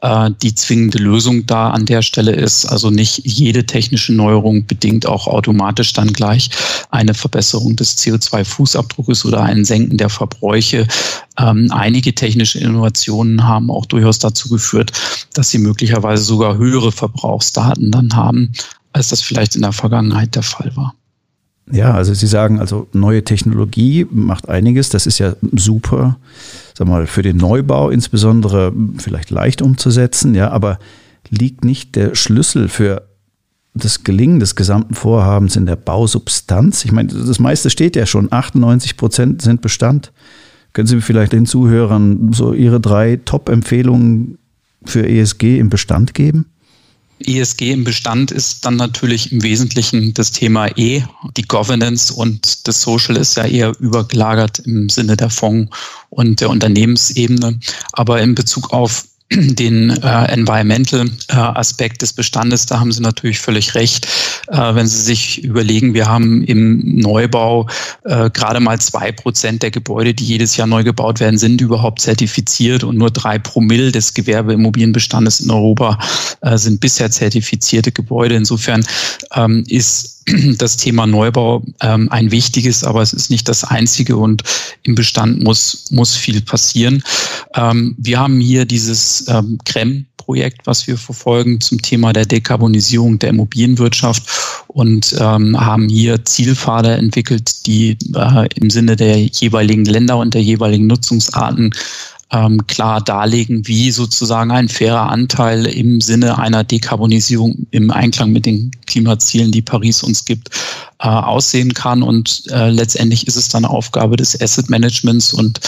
äh, 0.00 0.30
die 0.42 0.54
zwingende 0.54 0.98
Lösung 0.98 1.44
da 1.46 1.70
an 1.70 1.84
der 1.84 2.00
Stelle 2.00 2.32
ist. 2.32 2.64
Also 2.64 2.90
nicht 2.90 3.20
jede 3.24 3.66
technische 3.66 4.14
Neuerung 4.14 4.66
bedingt 4.66 5.06
auch 5.06 5.26
automatisch 5.26 5.92
dann 5.92 6.12
gleich 6.12 6.50
eine 6.90 7.12
Verbesserung 7.12 7.76
des 7.76 7.98
CO2-Fußabdruckes 7.98 9.26
oder 9.26 9.42
ein 9.42 9.64
Senken 9.66 9.98
der 9.98 10.08
Verbräuche. 10.08 10.86
Ähm, 11.38 11.70
einige 11.70 12.14
technische 12.14 12.58
Innovationen 12.58 13.44
haben 13.44 13.70
auch 13.70 13.84
durchaus 13.84 14.18
dazu 14.18 14.48
geführt, 14.48 14.92
dass 15.34 15.50
sie 15.50 15.58
möglicherweise 15.58 16.24
sogar 16.24 16.56
höhere 16.56 16.92
Verbrauchsdaten 16.92 17.90
dann 17.90 18.14
haben, 18.14 18.52
als 18.92 19.08
das 19.08 19.20
vielleicht 19.20 19.56
in 19.56 19.62
der 19.62 19.72
Vergangenheit 19.72 20.34
der 20.34 20.42
Fall 20.42 20.74
war. 20.74 20.94
Ja, 21.70 21.94
also 21.94 22.12
Sie 22.12 22.26
sagen, 22.26 22.60
also 22.60 22.88
neue 22.92 23.24
Technologie 23.24 24.06
macht 24.10 24.48
einiges. 24.48 24.90
Das 24.90 25.06
ist 25.06 25.18
ja 25.18 25.34
super, 25.52 26.18
sag 26.74 26.88
mal, 26.88 27.06
für 27.06 27.22
den 27.22 27.38
Neubau 27.38 27.88
insbesondere 27.88 28.72
vielleicht 28.98 29.30
leicht 29.30 29.62
umzusetzen. 29.62 30.34
Ja, 30.34 30.50
aber 30.50 30.78
liegt 31.30 31.64
nicht 31.64 31.96
der 31.96 32.14
Schlüssel 32.14 32.68
für 32.68 33.02
das 33.72 34.04
Gelingen 34.04 34.40
des 34.40 34.56
gesamten 34.56 34.94
Vorhabens 34.94 35.56
in 35.56 35.66
der 35.66 35.76
Bausubstanz? 35.76 36.84
Ich 36.84 36.92
meine, 36.92 37.08
das 37.08 37.38
meiste 37.38 37.70
steht 37.70 37.96
ja 37.96 38.06
schon. 38.06 38.30
98 38.30 38.96
Prozent 38.96 39.42
sind 39.42 39.62
Bestand. 39.62 40.12
Können 40.74 40.86
Sie 40.86 41.00
vielleicht 41.00 41.32
den 41.32 41.46
Zuhörern 41.46 42.32
so 42.32 42.52
Ihre 42.52 42.80
drei 42.80 43.20
Top-Empfehlungen 43.24 44.38
für 44.84 45.08
ESG 45.08 45.58
im 45.58 45.70
Bestand 45.70 46.14
geben? 46.14 46.46
ESG 47.20 47.72
im 47.72 47.84
Bestand 47.84 48.30
ist 48.30 48.64
dann 48.64 48.76
natürlich 48.76 49.32
im 49.32 49.42
Wesentlichen 49.42 50.14
das 50.14 50.32
Thema 50.32 50.68
E. 50.76 51.02
Die 51.36 51.42
Governance 51.42 52.12
und 52.12 52.66
das 52.66 52.82
Social 52.82 53.16
ist 53.16 53.36
ja 53.36 53.44
eher 53.44 53.72
übergelagert 53.78 54.60
im 54.60 54.88
Sinne 54.88 55.16
der 55.16 55.30
Fonds 55.30 55.74
und 56.10 56.40
der 56.40 56.50
Unternehmensebene. 56.50 57.60
Aber 57.92 58.20
in 58.20 58.34
Bezug 58.34 58.72
auf 58.72 59.04
den 59.32 59.90
äh, 59.90 60.24
Environmental 60.26 61.08
äh, 61.28 61.34
Aspekt 61.34 62.02
des 62.02 62.12
Bestandes, 62.12 62.66
da 62.66 62.78
haben 62.78 62.92
Sie 62.92 63.00
natürlich 63.00 63.38
völlig 63.38 63.74
recht. 63.74 64.06
Äh, 64.48 64.74
wenn 64.74 64.86
Sie 64.86 65.00
sich 65.00 65.42
überlegen, 65.42 65.94
wir 65.94 66.06
haben 66.06 66.44
im 66.44 66.98
Neubau 66.98 67.66
äh, 68.04 68.28
gerade 68.30 68.60
mal 68.60 68.78
zwei 68.80 69.12
Prozent 69.12 69.62
der 69.62 69.70
Gebäude, 69.70 70.12
die 70.12 70.24
jedes 70.24 70.56
Jahr 70.56 70.66
neu 70.66 70.84
gebaut 70.84 71.20
werden, 71.20 71.38
sind 71.38 71.60
überhaupt 71.60 72.00
zertifiziert 72.00 72.84
und 72.84 72.98
nur 72.98 73.10
drei 73.10 73.38
Promille 73.38 73.92
des 73.92 74.12
Gewerbeimmobilienbestandes 74.12 75.40
in 75.40 75.50
Europa 75.50 75.98
äh, 76.42 76.58
sind 76.58 76.80
bisher 76.80 77.10
zertifizierte 77.10 77.92
Gebäude. 77.92 78.34
Insofern 78.34 78.84
ähm, 79.34 79.64
ist 79.68 80.13
das 80.58 80.76
Thema 80.76 81.06
Neubau 81.06 81.62
ähm, 81.80 82.10
ein 82.10 82.30
wichtiges, 82.30 82.84
aber 82.84 83.02
es 83.02 83.12
ist 83.12 83.30
nicht 83.30 83.48
das 83.48 83.64
einzige 83.64 84.16
und 84.16 84.42
im 84.82 84.94
Bestand 84.94 85.42
muss, 85.42 85.86
muss 85.90 86.14
viel 86.14 86.40
passieren. 86.40 87.02
Ähm, 87.54 87.94
wir 87.98 88.18
haben 88.18 88.40
hier 88.40 88.64
dieses 88.64 89.26
ähm, 89.28 89.58
CREM 89.64 90.06
Projekt, 90.24 90.66
was 90.66 90.86
wir 90.86 90.96
verfolgen 90.96 91.60
zum 91.60 91.82
Thema 91.82 92.12
der 92.12 92.24
Dekarbonisierung 92.24 93.18
der 93.18 93.30
Immobilienwirtschaft 93.30 94.24
und 94.68 95.14
ähm, 95.20 95.60
haben 95.60 95.88
hier 95.88 96.24
Zielpfade 96.24 96.92
entwickelt, 96.92 97.66
die 97.66 97.98
äh, 98.14 98.48
im 98.54 98.70
Sinne 98.70 98.96
der 98.96 99.22
jeweiligen 99.22 99.84
Länder 99.84 100.16
und 100.16 100.32
der 100.32 100.42
jeweiligen 100.42 100.86
Nutzungsarten 100.86 101.74
ähm, 102.34 102.66
klar 102.66 103.00
darlegen, 103.00 103.66
wie 103.68 103.92
sozusagen 103.92 104.50
ein 104.50 104.68
fairer 104.68 105.08
Anteil 105.08 105.66
im 105.66 106.00
Sinne 106.00 106.38
einer 106.38 106.64
Dekarbonisierung 106.64 107.66
im 107.70 107.90
Einklang 107.90 108.32
mit 108.32 108.46
den 108.46 108.72
Klimazielen, 108.86 109.52
die 109.52 109.62
Paris 109.62 110.02
uns 110.02 110.24
gibt, 110.24 110.50
äh, 110.98 111.06
aussehen 111.06 111.74
kann. 111.74 112.02
Und 112.02 112.44
äh, 112.50 112.70
letztendlich 112.70 113.28
ist 113.28 113.36
es 113.36 113.48
dann 113.48 113.64
Aufgabe 113.64 114.16
des 114.16 114.40
Asset 114.40 114.68
Managements 114.68 115.32
und 115.32 115.60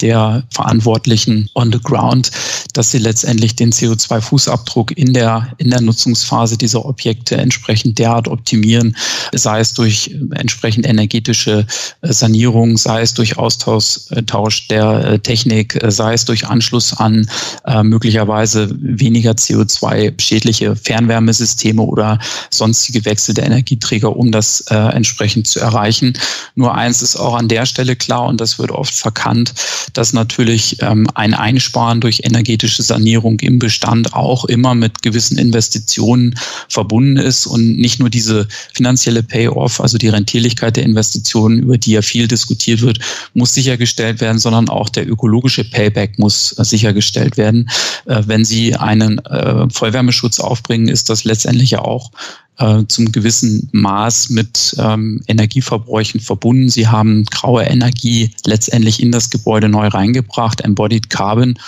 der 0.00 0.44
Verantwortlichen 0.50 1.48
on 1.54 1.72
the 1.72 1.80
ground, 1.80 2.30
dass 2.72 2.90
sie 2.90 2.98
letztendlich 2.98 3.56
den 3.56 3.72
CO2-Fußabdruck 3.72 4.92
in 4.92 5.12
der, 5.12 5.48
in 5.58 5.70
der 5.70 5.80
Nutzungsphase 5.80 6.56
dieser 6.56 6.84
Objekte 6.84 7.36
entsprechend 7.36 7.98
derart 7.98 8.28
optimieren, 8.28 8.96
sei 9.32 9.60
es 9.60 9.74
durch 9.74 10.14
entsprechend 10.34 10.86
energetische 10.86 11.66
äh, 12.02 12.12
Sanierung, 12.12 12.76
sei 12.76 13.02
es 13.02 13.14
durch 13.14 13.38
Austausch 13.38 14.68
der 14.68 15.04
äh, 15.04 15.18
Technik, 15.18 15.82
äh, 15.82 15.90
sei 15.90 16.14
es 16.14 16.24
durch 16.24 16.46
Anschluss 16.46 16.92
an 16.92 17.28
äh, 17.66 17.82
möglicherweise 17.82 18.68
weniger 18.80 19.32
CO2-schädliche 19.32 20.76
Fernwärmesysteme 20.76 21.82
oder 21.82 22.18
sonstige 22.50 23.04
Wechsel 23.04 23.34
der 23.34 23.46
Energieträger, 23.46 24.16
um 24.16 24.32
das 24.32 24.60
äh, 24.70 24.74
entsprechend 24.74 25.46
zu 25.46 25.60
erreichen. 25.60 26.14
Nur 26.54 26.74
eins 26.74 27.02
ist 27.02 27.16
auch 27.16 27.34
an 27.34 27.48
der 27.48 27.66
Stelle 27.66 27.96
klar 27.96 28.26
und 28.26 28.40
das 28.40 28.58
wird 28.58 28.70
oft 28.70 28.94
verkannt, 28.94 29.54
dass 29.92 30.12
natürlich 30.12 30.76
ähm, 30.80 31.06
ein 31.14 31.34
Einsparen 31.34 32.00
durch 32.00 32.20
energetische 32.24 32.82
Sanierung 32.82 33.40
im 33.40 33.58
Bestand 33.58 34.14
auch 34.14 34.44
immer 34.44 34.74
mit 34.74 35.02
gewissen 35.02 35.38
Investitionen 35.38 36.34
verbunden 36.68 37.16
ist 37.16 37.46
und 37.46 37.76
nicht 37.76 38.00
nur 38.00 38.10
diese 38.10 38.46
finanzielle 38.74 39.22
Payoff, 39.22 39.80
also 39.80 39.98
die 39.98 40.08
Rentierlichkeit 40.08 40.76
der 40.76 40.84
Investitionen, 40.84 41.58
über 41.60 41.78
die 41.78 41.92
ja 41.92 42.02
viel 42.02 42.28
diskutiert 42.28 42.82
wird, 42.82 42.98
muss 43.34 43.54
sichergestellt 43.54 44.20
werden, 44.20 44.38
sondern 44.38 44.68
auch 44.68 44.88
der 44.88 45.08
ökologische 45.08 45.64
Payback 45.64 46.18
muss 46.18 46.58
äh, 46.58 46.64
sichergestellt 46.64 47.36
werden. 47.36 47.68
Äh, 48.06 48.22
wenn 48.26 48.44
Sie 48.44 48.74
einen 48.74 49.18
äh, 49.26 49.68
Vollwärmeschutz 49.70 50.40
aufbringen, 50.40 50.88
ist 50.88 51.10
das 51.10 51.24
letztendlich 51.24 51.70
ja 51.70 51.80
auch 51.80 52.10
äh, 52.58 52.84
zum 52.88 53.12
gewissen 53.12 53.68
Maß 53.72 54.30
mit 54.30 54.76
ähm, 54.78 55.22
Energieverbräuchen 55.26 56.20
verbunden. 56.20 56.68
Sie 56.68 56.88
haben 56.88 57.24
graue 57.26 57.64
Energie 57.64 58.30
letztendlich 58.44 59.02
in 59.02 59.12
das 59.12 59.30
Gebäude 59.30 59.68
neu 59.68 59.88
reingebracht, 59.88 60.60
Embodied 60.60 61.10
Carbon 61.10 61.58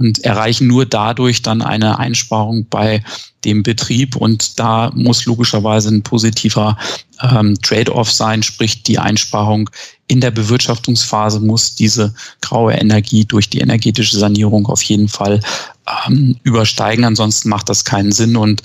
und 0.00 0.24
erreichen 0.24 0.66
nur 0.66 0.86
dadurch 0.86 1.42
dann 1.42 1.62
eine 1.62 1.98
Einsparung 1.98 2.66
bei 2.68 3.04
dem 3.44 3.62
Betrieb. 3.62 4.16
Und 4.16 4.58
da 4.58 4.90
muss 4.94 5.26
logischerweise 5.26 5.90
ein 5.90 6.02
positiver 6.02 6.76
ähm, 7.22 7.54
Trade-off 7.62 8.10
sein, 8.10 8.42
sprich 8.42 8.82
die 8.82 8.98
Einsparung 8.98 9.70
in 10.10 10.20
der 10.20 10.32
Bewirtschaftungsphase 10.32 11.38
muss 11.38 11.76
diese 11.76 12.12
graue 12.40 12.72
Energie 12.72 13.24
durch 13.24 13.48
die 13.48 13.60
energetische 13.60 14.18
Sanierung 14.18 14.66
auf 14.66 14.82
jeden 14.82 15.06
Fall 15.06 15.40
ähm, 16.08 16.36
übersteigen. 16.42 17.04
Ansonsten 17.04 17.48
macht 17.48 17.68
das 17.68 17.84
keinen 17.84 18.10
Sinn. 18.10 18.36
Und 18.36 18.62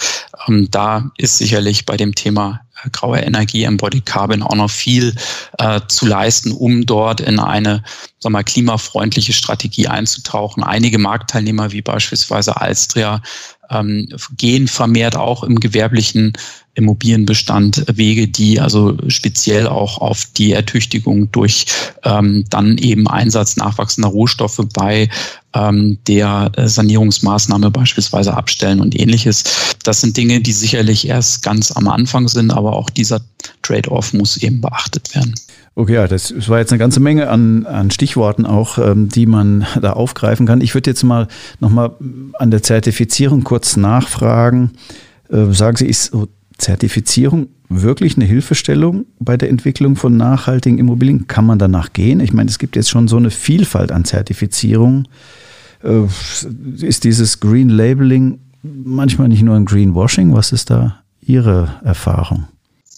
ähm, 0.48 0.70
da 0.72 1.12
ist 1.18 1.38
sicherlich 1.38 1.86
bei 1.86 1.98
dem 1.98 2.16
Thema 2.16 2.62
graue 2.92 3.20
Energie, 3.20 3.64
Embodied 3.64 4.06
Carbon 4.06 4.44
auch 4.44 4.56
noch 4.56 4.72
viel 4.72 5.16
äh, 5.58 5.82
zu 5.88 6.06
leisten, 6.06 6.52
um 6.52 6.86
dort 6.86 7.22
in 7.22 7.40
eine 7.40 7.84
sag 8.20 8.32
mal, 8.32 8.44
klimafreundliche 8.44 9.34
Strategie 9.34 9.88
einzutauchen. 9.88 10.64
Einige 10.64 10.98
Marktteilnehmer 10.98 11.72
wie 11.72 11.82
beispielsweise 11.82 12.60
Alstria 12.60 13.22
ähm, 13.70 14.10
gehen 14.38 14.68
vermehrt 14.68 15.16
auch 15.16 15.44
im 15.44 15.60
gewerblichen 15.60 16.34
Immobilienbestand 16.76 17.86
Wege, 17.92 18.28
die 18.28 18.60
also 18.60 18.98
speziell 19.08 19.68
auch 19.68 19.98
auf 19.98 20.26
die 20.38 20.52
Ertüchtigung 20.52 21.32
durch 21.32 21.66
ähm, 22.04 22.46
dann 22.50 22.78
eben 22.78 23.08
Einsatz 23.08 23.56
nachwachsender 23.56 24.10
Rohstoffe 24.10 24.62
bei 24.74 25.10
ähm, 25.54 25.98
der 26.08 26.52
äh, 26.56 26.68
Sanierungsmaßnahme 26.68 27.72
beispielsweise 27.72 28.36
abstellen 28.36 28.82
und 28.82 29.00
ähnliches. 29.00 29.44
Das 29.84 30.02
sind 30.02 30.18
Dinge, 30.18 30.42
die 30.42 30.52
sicherlich 30.52 31.08
erst 31.08 31.42
ganz 31.42 31.72
am 31.72 31.88
Anfang 31.88 32.28
sind, 32.28 32.52
aber 32.52 32.74
auch 32.74 32.90
dieser 32.90 33.22
Trade-off 33.62 34.14
muss 34.14 34.38
eben 34.38 34.62
beachtet 34.62 35.16
werden. 35.16 35.34
Okay, 35.76 35.96
ja, 35.96 36.08
das 36.08 36.34
war 36.48 36.60
jetzt 36.60 36.72
eine 36.72 36.80
ganze 36.80 37.00
Menge 37.00 37.30
an, 37.30 37.66
an 37.66 37.92
Stichworten 37.92 38.46
auch, 38.46 38.78
ähm, 38.78 39.10
die 39.10 39.26
man 39.26 39.66
da 39.82 39.94
aufgreifen 39.94 40.46
kann. 40.46 40.62
Ich 40.62 40.74
würde 40.74 40.90
jetzt 40.90 41.04
mal 41.04 41.28
nochmal 41.60 41.92
an 42.34 42.52
der 42.52 42.64
Zertifizierung 42.64 43.44
kurz 43.44 43.76
nachfragen. 43.76 44.72
Äh, 45.30 45.52
sagen 45.52 45.78
Sie, 45.78 45.86
ist 45.86 46.14
Zertifizierung 46.58 47.48
wirklich 47.70 48.16
eine 48.16 48.26
Hilfestellung 48.26 49.06
bei 49.20 49.38
der 49.38 49.50
Entwicklung 49.50 49.96
von 49.96 50.18
nachhaltigen 50.18 50.78
Immobilien? 50.78 51.28
Kann 51.28 51.46
man 51.46 51.60
danach 51.60 51.94
gehen? 51.94 52.20
Ich 52.20 52.34
meine, 52.34 52.50
es 52.50 52.60
gibt 52.60 52.76
jetzt 52.76 52.90
schon 52.90 53.08
so 53.08 53.18
eine 53.18 53.32
Vielfalt 53.32 53.92
an 53.92 54.06
Zertifizierungen. 54.06 55.08
Äh, 55.84 56.04
ist 56.80 57.04
dieses 57.04 57.40
Green 57.40 57.70
Labeling 57.70 58.40
manchmal 58.64 59.28
nicht 59.28 59.44
nur 59.44 59.56
ein 59.56 59.66
Greenwashing? 59.66 60.34
Was 60.34 60.52
ist 60.52 60.70
da 60.70 61.02
Ihre 61.22 61.80
Erfahrung? 61.84 62.48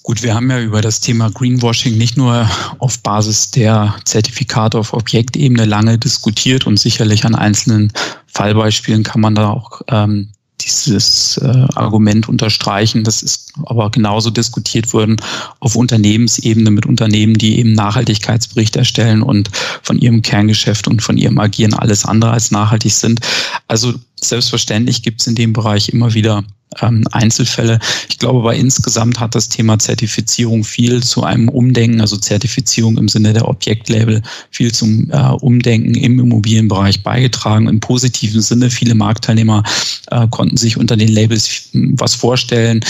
Gut, 0.03 0.23
wir 0.23 0.35
haben 0.35 0.49
ja 0.49 0.61
über 0.61 0.81
das 0.81 1.01
Thema 1.01 1.29
Greenwashing 1.29 1.97
nicht 1.97 2.15
nur 2.15 2.49
auf 2.79 2.99
Basis 2.99 3.51
der 3.51 3.93
Zertifikate 4.05 4.77
auf 4.77 4.93
Objektebene 4.93 5.65
lange 5.65 5.97
diskutiert 5.97 6.65
und 6.65 6.79
sicherlich 6.79 7.25
an 7.25 7.35
einzelnen 7.35 7.91
Fallbeispielen 8.27 9.03
kann 9.03 9.19
man 9.19 9.35
da 9.35 9.49
auch 9.49 9.81
ähm, 9.89 10.29
dieses 10.67 11.37
äh, 11.37 11.65
Argument 11.75 12.29
unterstreichen. 12.29 13.03
Das 13.03 13.23
ist 13.23 13.53
aber 13.65 13.89
genauso 13.89 14.29
diskutiert 14.29 14.93
worden 14.93 15.17
auf 15.59 15.75
Unternehmensebene 15.75 16.71
mit 16.71 16.85
Unternehmen, 16.85 17.35
die 17.35 17.59
eben 17.59 17.73
Nachhaltigkeitsbericht 17.73 18.75
erstellen 18.75 19.21
und 19.21 19.49
von 19.81 19.99
ihrem 19.99 20.21
Kerngeschäft 20.21 20.87
und 20.87 21.01
von 21.01 21.17
ihrem 21.17 21.39
Agieren 21.39 21.73
alles 21.73 22.05
andere 22.05 22.31
als 22.31 22.51
nachhaltig 22.51 22.93
sind. 22.93 23.21
Also 23.67 23.93
selbstverständlich 24.21 25.03
gibt 25.03 25.21
es 25.21 25.27
in 25.27 25.35
dem 25.35 25.53
Bereich 25.53 25.89
immer 25.89 26.13
wieder 26.13 26.43
ähm, 26.81 27.03
Einzelfälle. 27.11 27.79
Ich 28.09 28.19
glaube, 28.19 28.39
aber 28.39 28.55
insgesamt 28.55 29.19
hat 29.19 29.35
das 29.35 29.49
Thema 29.49 29.79
Zertifizierung 29.79 30.63
viel 30.63 31.01
zu 31.01 31.23
einem 31.23 31.49
Umdenken, 31.49 32.01
also 32.01 32.17
Zertifizierung 32.17 32.97
im 32.97 33.07
Sinne 33.07 33.33
der 33.33 33.47
Objektlabel, 33.47 34.21
viel 34.51 34.71
zum 34.71 35.09
äh, 35.11 35.17
Umdenken 35.41 35.95
im 35.95 36.19
Immobilienbereich 36.19 37.03
beigetragen. 37.03 37.67
Im 37.67 37.79
positiven 37.79 38.41
Sinne, 38.41 38.69
viele 38.69 38.95
Marktteilnehmer 38.95 39.63
äh, 40.11 40.27
konnten 40.29 40.57
sich 40.57 40.77
unter 40.77 40.97
den 40.97 41.09
Labels 41.09 41.69
was 41.73 42.15
vorstellen. 42.15 42.81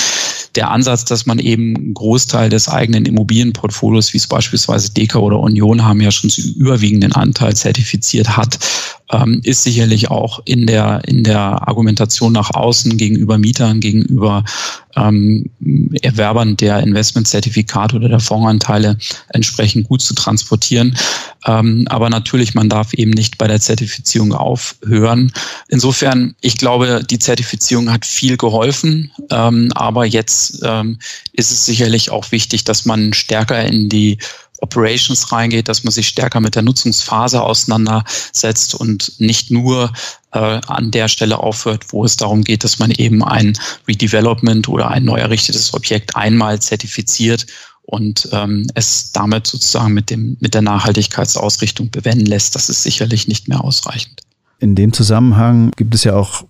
Der 0.56 0.72
Ansatz, 0.72 1.06
dass 1.06 1.26
man 1.26 1.40
eben 1.40 1.76
einen 1.76 1.94
Großteil 1.94 2.50
des 2.50 2.68
eigenen 2.68 3.06
Immobilienportfolios, 3.06 4.14
wie 4.14 4.18
es 4.18 4.28
beispielsweise 4.28 4.92
Deka 4.92 5.20
oder 5.20 5.40
Union 5.40 5.84
haben, 5.84 6.02
ja 6.02 6.10
schon 6.10 6.32
zu 6.32 6.42
überwiegenden 6.42 7.12
Anteil 7.14 7.56
zertifiziert 7.56 8.36
hat, 8.36 8.58
ähm, 9.12 9.42
ist 9.44 9.64
sicherlich 9.64 10.10
auch 10.10 10.42
in 10.46 10.68
der, 10.68 11.02
in 11.06 11.24
der 11.24 11.68
Argumentation 11.68 12.34
nach 12.34 12.52
außen 12.54 12.98
gegenüber 12.98 13.38
Mietern, 13.38 13.80
gegenüber 13.80 14.44
ähm, 14.96 15.50
Erwerbern 16.02 16.58
der 16.58 16.80
Investmentzertifikate 16.80 17.96
oder 17.96 18.10
der 18.10 18.20
Fondsanteile 18.20 18.98
entsprechend 19.30 19.88
gut 19.88 20.02
zu 20.02 20.14
transportieren. 20.14 20.98
Ähm, 21.46 21.86
aber 21.90 22.10
natürlich, 22.10 22.56
man 22.56 22.68
darf 22.68 22.94
eben 22.94 23.12
nicht 23.12 23.38
bei 23.38 23.48
der 23.48 23.62
Zertifizierung 23.62 24.34
aufhören. 24.34 25.32
Insofern, 25.70 26.36
ich 26.42 26.58
glaube, 26.58 27.06
die 27.10 27.20
Zertifizierung 27.20 27.92
hat 27.92 28.06
viel 28.06 28.38
geholfen, 28.38 29.12
ähm, 29.30 29.70
aber 29.74 30.06
jetzt 30.06 30.62
ähm, 30.64 31.00
ist 31.34 31.52
es 31.52 31.66
sicherlich 31.66 32.12
auch 32.12 32.32
wichtig, 32.32 32.64
dass 32.64 32.86
man 32.86 33.14
stärker 33.14 33.64
in 33.64 33.88
die 33.88 34.18
Operations 34.60 35.32
reingeht, 35.32 35.68
dass 35.68 35.84
man 35.84 35.92
sich 35.92 36.08
stärker 36.08 36.40
mit 36.40 36.56
der 36.56 36.64
Nutzungsphase 36.64 37.42
auseinandersetzt 37.42 38.76
und 38.76 39.14
nicht 39.20 39.52
nur 39.52 39.92
äh, 40.32 40.60
an 40.68 40.92
der 40.92 41.08
Stelle 41.08 41.40
aufhört, 41.40 41.86
wo 41.90 42.04
es 42.04 42.18
darum 42.18 42.44
geht, 42.44 42.64
dass 42.64 42.80
man 42.80 42.92
eben 42.92 43.24
ein 43.24 43.58
Redevelopment 43.88 44.68
oder 44.68 44.90
ein 44.90 45.06
neu 45.06 45.18
errichtetes 45.18 45.74
Objekt 45.74 46.16
einmal 46.16 46.60
zertifiziert 46.60 47.46
und 47.84 48.28
ähm, 48.34 48.68
es 48.74 49.12
damit 49.14 49.48
sozusagen 49.48 49.94
mit, 49.94 50.10
dem, 50.10 50.38
mit 50.40 50.54
der 50.54 50.62
Nachhaltigkeitsausrichtung 50.62 51.90
bewenden 51.90 52.26
lässt. 52.26 52.56
Das 52.56 52.70
ist 52.70 52.84
sicherlich 52.84 53.28
nicht 53.28 53.48
mehr 53.48 53.64
ausreichend. 53.64 54.22
In 54.60 54.76
dem 54.76 54.92
Zusammenhang 54.92 55.72
gibt 55.76 55.96
es 55.96 56.04
ja 56.04 56.16
auch 56.16 56.44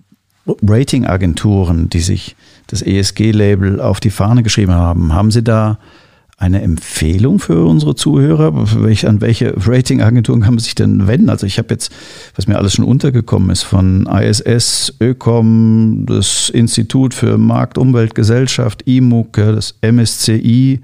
Ratingagenturen, 0.46 1.90
die 1.90 2.00
sich 2.00 2.36
das 2.68 2.82
ESG-Label 2.82 3.80
auf 3.80 4.00
die 4.00 4.10
Fahne 4.10 4.44
geschrieben 4.44 4.74
haben. 4.74 5.14
Haben 5.14 5.32
Sie 5.32 5.44
da 5.44 5.78
eine 6.38 6.62
Empfehlung 6.62 7.40
für 7.40 7.66
unsere 7.66 7.96
Zuhörer? 7.96 8.54
an 8.56 9.22
welche 9.22 9.54
Ratingagenturen 9.58 10.42
kann 10.42 10.54
man 10.54 10.60
sich 10.60 10.76
denn 10.76 11.08
wenden? 11.08 11.30
Also 11.30 11.48
ich 11.48 11.58
habe 11.58 11.70
jetzt, 11.72 11.92
was 12.36 12.48
mir 12.48 12.58
alles 12.58 12.74
schon 12.74 12.86
untergekommen 12.86 13.50
ist, 13.50 13.64
von 13.64 14.06
ISS, 14.06 14.94
Ökom, 15.02 16.06
das 16.08 16.50
Institut 16.50 17.16
für 17.16 17.40
Markt, 17.40 17.78
Umwelt, 17.80 18.14
Gesellschaft, 18.14 18.84
IMUC, 18.84 19.34
das 19.34 19.76
MSCI, 19.82 20.82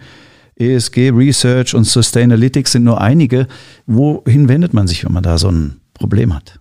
ESG 0.56 1.12
Research 1.12 1.76
und 1.76 1.86
Sustainalytics 1.86 2.72
sind 2.72 2.84
nur 2.84 3.00
einige. 3.00 3.48
Wohin 3.86 4.50
wendet 4.50 4.74
man 4.74 4.88
sich, 4.88 5.06
wenn 5.06 5.14
man 5.14 5.24
da 5.24 5.38
so 5.38 5.50
ein 5.50 5.78
Problem 5.94 6.34
hat? 6.34 6.60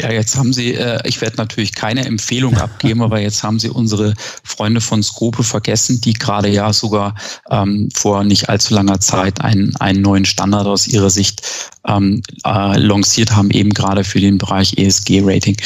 Ja, 0.00 0.12
jetzt 0.12 0.36
haben 0.36 0.52
Sie, 0.52 0.74
äh, 0.74 1.00
ich 1.04 1.20
werde 1.20 1.36
natürlich 1.36 1.72
keine 1.74 2.04
Empfehlung 2.04 2.56
abgeben, 2.58 3.02
aber 3.02 3.20
jetzt 3.20 3.42
haben 3.42 3.58
Sie 3.58 3.70
unsere 3.70 4.14
Freunde 4.44 4.80
von 4.80 5.02
Scope 5.02 5.42
vergessen, 5.42 6.00
die 6.00 6.12
gerade 6.12 6.48
ja 6.48 6.72
sogar 6.72 7.14
ähm, 7.50 7.88
vor 7.94 8.24
nicht 8.24 8.48
allzu 8.48 8.74
langer 8.74 9.00
Zeit 9.00 9.40
einen, 9.40 9.74
einen 9.76 10.02
neuen 10.02 10.24
Standard 10.24 10.66
aus 10.66 10.86
ihrer 10.86 11.10
Sicht 11.10 11.42
ähm, 11.86 12.22
äh, 12.44 12.78
lanciert 12.78 13.34
haben, 13.34 13.50
eben 13.50 13.70
gerade 13.70 14.04
für 14.04 14.20
den 14.20 14.38
Bereich 14.38 14.76
ESG-Rating. 14.76 15.56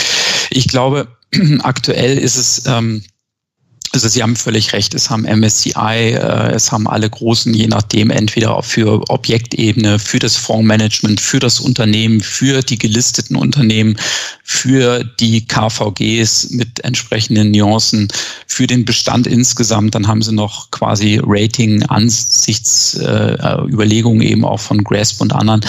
Ich 0.51 0.69
glaube, 0.69 1.09
aktuell 1.63 2.19
ist 2.19 2.37
es 2.37 2.67
ähm, 2.67 3.03
also 3.93 4.09
Sie 4.09 4.23
haben 4.23 4.37
völlig 4.37 4.73
recht, 4.73 4.95
es 4.95 5.11
haben 5.11 5.25
MSCI, 5.25 6.15
äh, 6.15 6.53
es 6.53 6.71
haben 6.71 6.87
alle 6.87 7.11
großen, 7.11 7.53
je 7.53 7.67
nachdem, 7.67 8.11
entweder 8.11 8.63
für 8.63 9.03
Objektebene, 9.11 9.99
für 9.99 10.21
das 10.21 10.37
Fondsmanagement, 10.37 11.21
für 11.21 11.41
das 11.41 11.59
Unternehmen, 11.59 12.21
für 12.21 12.63
die 12.63 12.79
gelisteten 12.79 13.35
Unternehmen, 13.35 13.99
für 14.45 15.03
die 15.05 15.45
KVGs 15.47 16.51
mit 16.51 16.85
entsprechenden 16.85 17.51
Nuancen, 17.51 18.09
für 18.47 18.67
den 18.67 18.85
Bestand 18.85 19.27
insgesamt. 19.27 19.95
Dann 19.95 20.09
haben 20.09 20.23
sie 20.23 20.33
noch 20.33 20.71
quasi 20.71 21.21
Rating-Ansichtsüberlegungen 21.23 24.23
eben 24.23 24.45
auch 24.45 24.61
von 24.61 24.85
GRASP 24.85 25.21
und 25.21 25.33
anderen. 25.33 25.63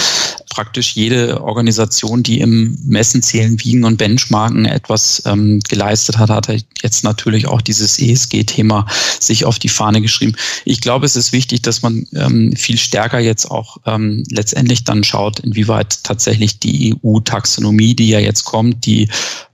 Praktisch 0.50 0.96
jede 0.96 1.42
Organisation, 1.42 2.24
die 2.24 2.42
im 2.42 2.78
Messen, 2.84 3.22
Zählen, 3.22 3.64
Wiegen 3.64 3.86
und 3.86 3.98
Benchmarken 3.98 4.66
etwas 4.66 5.22
ähm, 5.26 5.62
geleistet 5.70 6.18
hat, 6.18 6.30
hat 6.30 6.50
jetzt 6.82 7.04
natürlich 7.04 7.48
auch 7.48 7.62
dieses 7.62 8.00
ESG-Thema 8.12 8.86
sich 9.20 9.46
auf 9.46 9.60
die 9.60 9.70
Fahne 9.70 10.02
geschrieben. 10.02 10.36
Ich 10.66 10.82
glaube, 10.82 11.06
es 11.06 11.16
ist 11.16 11.32
wichtig, 11.32 11.62
dass 11.62 11.82
man 11.82 12.08
ähm, 12.14 12.54
viel 12.56 12.78
stärker 12.78 13.20
jetzt 13.20 13.50
auch 13.50 13.78
ähm, 13.86 14.24
letztendlich 14.30 14.84
dann 14.84 15.04
schaut, 15.04 15.40
inwieweit 15.40 16.04
tatsächlich 16.04 16.60
die 16.60 16.96
EU-Taxonomie, 17.04 17.96
die 17.96 18.10
ja 18.10 18.20
jetzt 18.20 18.44
kommt, 18.44 18.86
die 18.86 19.10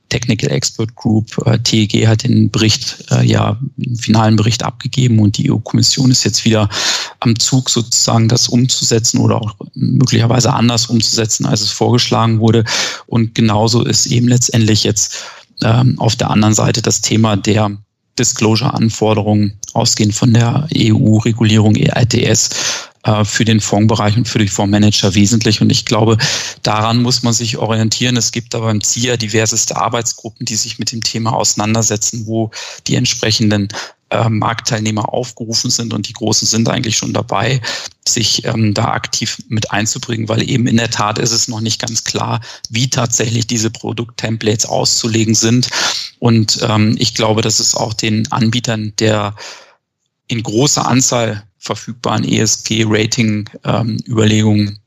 Technical 0.09 0.51
Expert 0.51 0.95
Group, 0.95 1.37
äh, 1.45 1.59
TEG, 1.59 2.07
hat 2.07 2.23
den 2.23 2.49
Bericht, 2.49 3.03
äh, 3.11 3.25
ja, 3.25 3.57
den 3.75 3.95
finalen 3.97 4.35
Bericht 4.35 4.63
abgegeben 4.63 5.19
und 5.19 5.37
die 5.37 5.51
EU-Kommission 5.51 6.11
ist 6.11 6.23
jetzt 6.23 6.45
wieder 6.45 6.69
am 7.19 7.37
Zug, 7.37 7.69
sozusagen 7.69 8.29
das 8.29 8.47
umzusetzen 8.47 9.19
oder 9.19 9.41
auch 9.41 9.55
möglicherweise 9.73 10.53
anders 10.53 10.85
umzusetzen, 10.85 11.45
als 11.45 11.61
es 11.61 11.71
vorgeschlagen 11.71 12.39
wurde. 12.39 12.63
Und 13.05 13.35
genauso 13.35 13.83
ist 13.83 14.05
eben 14.05 14.27
letztendlich 14.27 14.83
jetzt 14.83 15.17
ähm, 15.63 15.99
auf 15.99 16.15
der 16.15 16.29
anderen 16.29 16.53
Seite 16.53 16.81
das 16.81 17.01
Thema 17.01 17.35
der 17.35 17.77
Disclosure-Anforderungen 18.19 19.59
ausgehend 19.73 20.15
von 20.15 20.33
der 20.33 20.67
EU-Regulierung 20.75 21.75
EITS 21.75 22.49
äh, 23.03 23.23
für 23.23 23.45
den 23.45 23.59
Fondsbereich 23.59 24.17
und 24.17 24.27
für 24.27 24.39
die 24.39 24.47
Fondsmanager 24.47 25.15
wesentlich. 25.15 25.61
Und 25.61 25.71
ich 25.71 25.85
glaube, 25.85 26.17
daran 26.63 27.01
muss 27.01 27.23
man 27.23 27.33
sich 27.33 27.57
orientieren. 27.57 28.17
Es 28.17 28.31
gibt 28.31 28.53
aber 28.55 28.71
im 28.71 28.81
ZIA 28.81 29.17
diverseste 29.17 29.77
Arbeitsgruppen, 29.77 30.45
die 30.45 30.55
sich 30.55 30.79
mit 30.79 30.91
dem 30.91 31.01
Thema 31.01 31.33
auseinandersetzen, 31.33 32.27
wo 32.27 32.51
die 32.87 32.95
entsprechenden 32.95 33.69
äh, 34.09 34.29
Marktteilnehmer 34.29 35.13
aufgerufen 35.13 35.69
sind 35.69 35.93
und 35.93 36.07
die 36.07 36.13
Großen 36.13 36.47
sind 36.47 36.69
eigentlich 36.69 36.95
schon 36.97 37.13
dabei, 37.13 37.61
sich 38.07 38.45
ähm, 38.45 38.73
da 38.73 38.91
aktiv 38.91 39.37
mit 39.49 39.71
einzubringen, 39.71 40.29
weil 40.29 40.49
eben 40.49 40.65
in 40.67 40.77
der 40.77 40.89
Tat 40.89 41.19
ist 41.19 41.31
es 41.31 41.47
noch 41.47 41.61
nicht 41.61 41.79
ganz 41.81 42.03
klar, 42.03 42.41
wie 42.69 42.89
tatsächlich 42.89 43.47
diese 43.47 43.69
Produkttemplates 43.69 44.65
auszulegen 44.65 45.35
sind. 45.35 45.69
Und 46.19 46.59
ähm, 46.61 46.95
ich 46.99 47.15
glaube, 47.15 47.41
dass 47.41 47.59
es 47.59 47.75
auch 47.75 47.93
den 47.93 48.31
Anbietern 48.31 48.93
der 48.99 49.35
in 50.27 50.43
großer 50.43 50.87
Anzahl 50.87 51.43
verfügbaren 51.57 52.23
ESG-Rating-Überlegungen 52.23 54.67
ähm, 54.67 54.77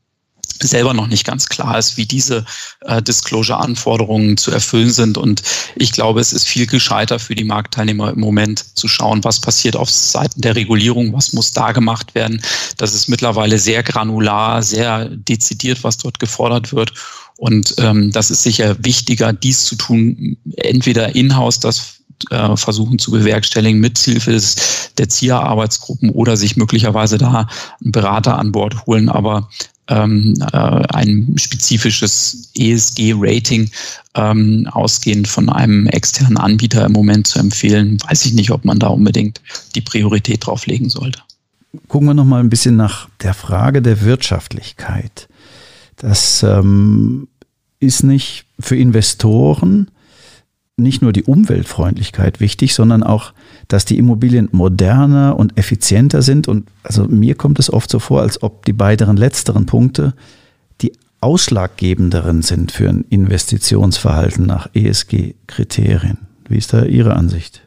selber 0.67 0.93
noch 0.93 1.07
nicht 1.07 1.25
ganz 1.25 1.47
klar 1.47 1.77
ist, 1.77 1.97
wie 1.97 2.05
diese 2.05 2.45
äh, 2.81 3.01
Disclosure-Anforderungen 3.01 4.37
zu 4.37 4.51
erfüllen 4.51 4.91
sind. 4.91 5.17
Und 5.17 5.41
ich 5.75 5.91
glaube, 5.91 6.19
es 6.19 6.33
ist 6.33 6.47
viel 6.47 6.67
gescheiter 6.67 7.19
für 7.19 7.35
die 7.35 7.43
Marktteilnehmer 7.43 8.11
im 8.11 8.19
Moment 8.19 8.77
zu 8.77 8.87
schauen, 8.87 9.23
was 9.23 9.39
passiert 9.39 9.75
auf 9.75 9.89
Seiten 9.89 10.41
der 10.41 10.55
Regulierung, 10.55 11.13
was 11.13 11.33
muss 11.33 11.51
da 11.51 11.71
gemacht 11.71 12.15
werden. 12.15 12.41
Das 12.77 12.93
ist 12.93 13.07
mittlerweile 13.07 13.57
sehr 13.59 13.83
granular, 13.83 14.63
sehr 14.63 15.05
dezidiert, 15.09 15.83
was 15.83 15.97
dort 15.97 16.19
gefordert 16.19 16.73
wird. 16.73 16.93
Und 17.37 17.75
ähm, 17.79 18.11
das 18.11 18.29
ist 18.29 18.43
sicher 18.43 18.75
wichtiger, 18.83 19.33
dies 19.33 19.63
zu 19.63 19.75
tun, 19.75 20.37
entweder 20.57 21.15
in-house 21.15 21.59
das 21.59 22.01
äh, 22.29 22.55
versuchen 22.55 22.99
zu 22.99 23.11
bewerkstelligen 23.11 23.79
mit 23.79 23.97
Hilfe 23.97 24.31
des, 24.31 24.91
der 24.97 25.09
ZIA-Arbeitsgruppen 25.09 26.11
oder 26.11 26.37
sich 26.37 26.55
möglicherweise 26.55 27.17
da 27.17 27.47
einen 27.83 27.91
Berater 27.91 28.37
an 28.37 28.51
Bord 28.51 28.85
holen. 28.85 29.09
Aber 29.09 29.49
ähm, 29.87 30.35
äh, 30.53 30.57
ein 30.57 31.35
spezifisches 31.37 32.51
ESG-Rating 32.55 33.69
ähm, 34.15 34.67
ausgehend 34.71 35.27
von 35.27 35.49
einem 35.49 35.87
externen 35.87 36.37
Anbieter 36.37 36.85
im 36.85 36.91
Moment 36.91 37.27
zu 37.27 37.39
empfehlen, 37.39 37.97
weiß 38.07 38.25
ich 38.25 38.33
nicht, 38.33 38.51
ob 38.51 38.65
man 38.65 38.79
da 38.79 38.87
unbedingt 38.87 39.41
die 39.75 39.81
Priorität 39.81 40.45
drauf 40.45 40.65
legen 40.65 40.89
sollte. 40.89 41.21
Gucken 41.87 42.07
wir 42.07 42.13
noch 42.13 42.25
mal 42.25 42.41
ein 42.41 42.49
bisschen 42.49 42.75
nach 42.75 43.07
der 43.21 43.33
Frage 43.33 43.81
der 43.81 44.01
Wirtschaftlichkeit. 44.01 45.29
Das 45.95 46.43
ähm, 46.43 47.27
ist 47.79 48.03
nicht 48.03 48.45
für 48.59 48.75
Investoren 48.75 49.89
nicht 50.77 51.01
nur 51.01 51.13
die 51.13 51.23
Umweltfreundlichkeit 51.23 52.39
wichtig, 52.39 52.73
sondern 52.73 53.03
auch, 53.03 53.33
dass 53.67 53.85
die 53.85 53.97
Immobilien 53.97 54.49
moderner 54.51 55.37
und 55.37 55.57
effizienter 55.57 56.21
sind. 56.21 56.47
Und 56.47 56.67
also 56.83 57.05
mir 57.05 57.35
kommt 57.35 57.59
es 57.59 57.71
oft 57.71 57.89
so 57.89 57.99
vor, 57.99 58.21
als 58.21 58.41
ob 58.43 58.65
die 58.65 58.73
beiden 58.73 59.17
letzteren 59.17 59.65
Punkte 59.65 60.13
die 60.81 60.93
ausschlaggebenderen 61.19 62.41
sind 62.41 62.71
für 62.71 62.89
ein 62.89 63.05
Investitionsverhalten 63.09 64.45
nach 64.45 64.67
ESG-Kriterien. 64.73 66.17
Wie 66.49 66.57
ist 66.57 66.73
da 66.73 66.83
Ihre 66.83 67.15
Ansicht? 67.15 67.61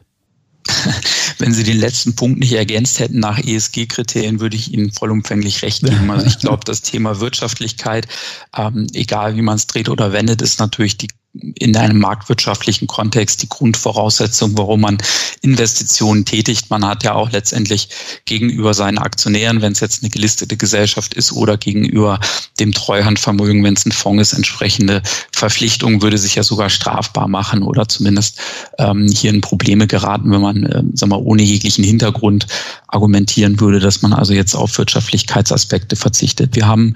Wenn 1.37 1.53
Sie 1.53 1.63
den 1.63 1.79
letzten 1.79 2.15
Punkt 2.15 2.39
nicht 2.39 2.53
ergänzt 2.53 2.99
hätten 2.99 3.19
nach 3.19 3.39
ESG-Kriterien, 3.39 4.39
würde 4.39 4.55
ich 4.55 4.73
Ihnen 4.73 4.91
vollumfänglich 4.91 5.61
recht 5.61 5.83
geben. 5.83 6.09
Also 6.11 6.25
ich 6.25 6.39
glaube, 6.39 6.63
das 6.65 6.81
Thema 6.81 7.19
Wirtschaftlichkeit, 7.19 8.07
ähm, 8.55 8.87
egal 8.93 9.35
wie 9.35 9.41
man 9.41 9.55
es 9.55 9.67
dreht 9.67 9.89
oder 9.89 10.11
wendet, 10.11 10.41
ist 10.41 10.59
natürlich 10.59 10.97
die 10.97 11.09
in 11.55 11.75
einem 11.75 11.99
marktwirtschaftlichen 11.99 12.87
Kontext 12.87 13.41
die 13.41 13.49
Grundvoraussetzung, 13.49 14.57
warum 14.57 14.81
man 14.81 14.97
Investitionen 15.41 16.25
tätigt. 16.25 16.69
Man 16.69 16.85
hat 16.85 17.03
ja 17.03 17.13
auch 17.13 17.31
letztendlich 17.31 17.89
gegenüber 18.25 18.73
seinen 18.73 18.97
Aktionären, 18.97 19.61
wenn 19.61 19.73
es 19.73 19.79
jetzt 19.79 20.03
eine 20.03 20.09
gelistete 20.09 20.57
Gesellschaft 20.57 21.13
ist 21.13 21.31
oder 21.31 21.57
gegenüber 21.57 22.19
dem 22.59 22.71
Treuhandvermögen, 22.71 23.63
wenn 23.63 23.73
es 23.73 23.85
ein 23.85 23.91
Fonds 23.91 24.21
ist, 24.21 24.33
entsprechende 24.33 25.01
Verpflichtungen 25.31 26.01
würde 26.01 26.17
sich 26.17 26.35
ja 26.35 26.43
sogar 26.43 26.69
strafbar 26.69 27.27
machen 27.27 27.63
oder 27.63 27.87
zumindest 27.87 28.39
ähm, 28.77 29.07
hier 29.07 29.31
in 29.31 29.41
Probleme 29.41 29.87
geraten, 29.87 30.31
wenn 30.31 30.41
man, 30.41 30.63
äh, 30.63 30.83
sag 30.93 31.09
mal, 31.09 31.21
ohne 31.21 31.43
jeglichen 31.43 31.83
Hintergrund 31.83 32.47
argumentieren 32.87 33.59
würde, 33.59 33.79
dass 33.79 34.01
man 34.01 34.13
also 34.13 34.33
jetzt 34.33 34.55
auf 34.55 34.77
Wirtschaftlichkeitsaspekte 34.77 35.95
verzichtet. 35.95 36.55
Wir 36.55 36.67
haben 36.67 36.95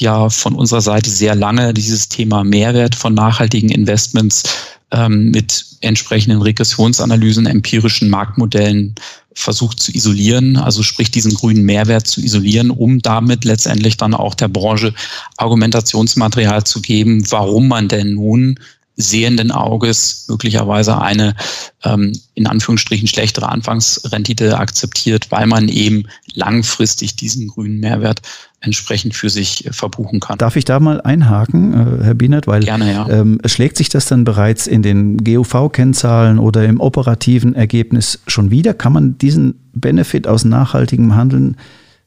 ja 0.00 0.28
von 0.28 0.54
unserer 0.54 0.80
Seite 0.80 1.10
sehr 1.10 1.34
lange 1.34 1.72
dieses 1.74 2.08
Thema 2.08 2.44
Mehrwert 2.44 2.94
von 2.94 3.14
nachhaltigen 3.14 3.70
Investments 3.70 4.42
ähm, 4.90 5.30
mit 5.30 5.64
entsprechenden 5.80 6.42
Regressionsanalysen, 6.42 7.46
empirischen 7.46 8.10
Marktmodellen 8.10 8.94
versucht 9.32 9.80
zu 9.80 9.92
isolieren, 9.92 10.56
also 10.56 10.82
sprich 10.82 11.10
diesen 11.10 11.34
grünen 11.34 11.64
Mehrwert 11.64 12.06
zu 12.06 12.20
isolieren, 12.20 12.70
um 12.70 13.00
damit 13.00 13.44
letztendlich 13.44 13.96
dann 13.96 14.14
auch 14.14 14.34
der 14.34 14.48
Branche 14.48 14.92
Argumentationsmaterial 15.36 16.64
zu 16.64 16.82
geben, 16.82 17.24
warum 17.30 17.68
man 17.68 17.88
denn 17.88 18.14
nun 18.14 18.58
sehenden 18.96 19.50
Auges 19.50 20.26
möglicherweise 20.28 21.00
eine 21.00 21.34
ähm, 21.84 22.12
in 22.34 22.46
Anführungsstrichen 22.46 23.08
schlechtere 23.08 23.48
Anfangsrendite 23.48 24.58
akzeptiert, 24.58 25.30
weil 25.30 25.46
man 25.46 25.68
eben 25.68 26.04
langfristig 26.34 27.16
diesen 27.16 27.48
grünen 27.48 27.80
Mehrwert 27.80 28.20
entsprechend 28.60 29.14
für 29.14 29.30
sich 29.30 29.66
äh, 29.66 29.72
verbuchen 29.72 30.20
kann. 30.20 30.38
Darf 30.38 30.56
ich 30.56 30.64
da 30.64 30.80
mal 30.80 31.00
einhaken, 31.00 31.72
äh, 31.72 32.04
Herr 32.04 32.14
Bienert? 32.14 32.46
Weil 32.46 32.62
Gerne, 32.62 32.92
ja. 32.92 33.08
ähm, 33.08 33.40
schlägt 33.46 33.76
sich 33.76 33.88
das 33.88 34.06
dann 34.06 34.24
bereits 34.24 34.66
in 34.66 34.82
den 34.82 35.18
GUV-Kennzahlen 35.24 36.38
oder 36.38 36.64
im 36.64 36.80
operativen 36.80 37.54
Ergebnis 37.54 38.20
schon 38.26 38.50
wieder? 38.50 38.74
Kann 38.74 38.92
man 38.92 39.18
diesen 39.18 39.60
Benefit 39.72 40.26
aus 40.26 40.44
nachhaltigem 40.44 41.14
Handeln 41.14 41.56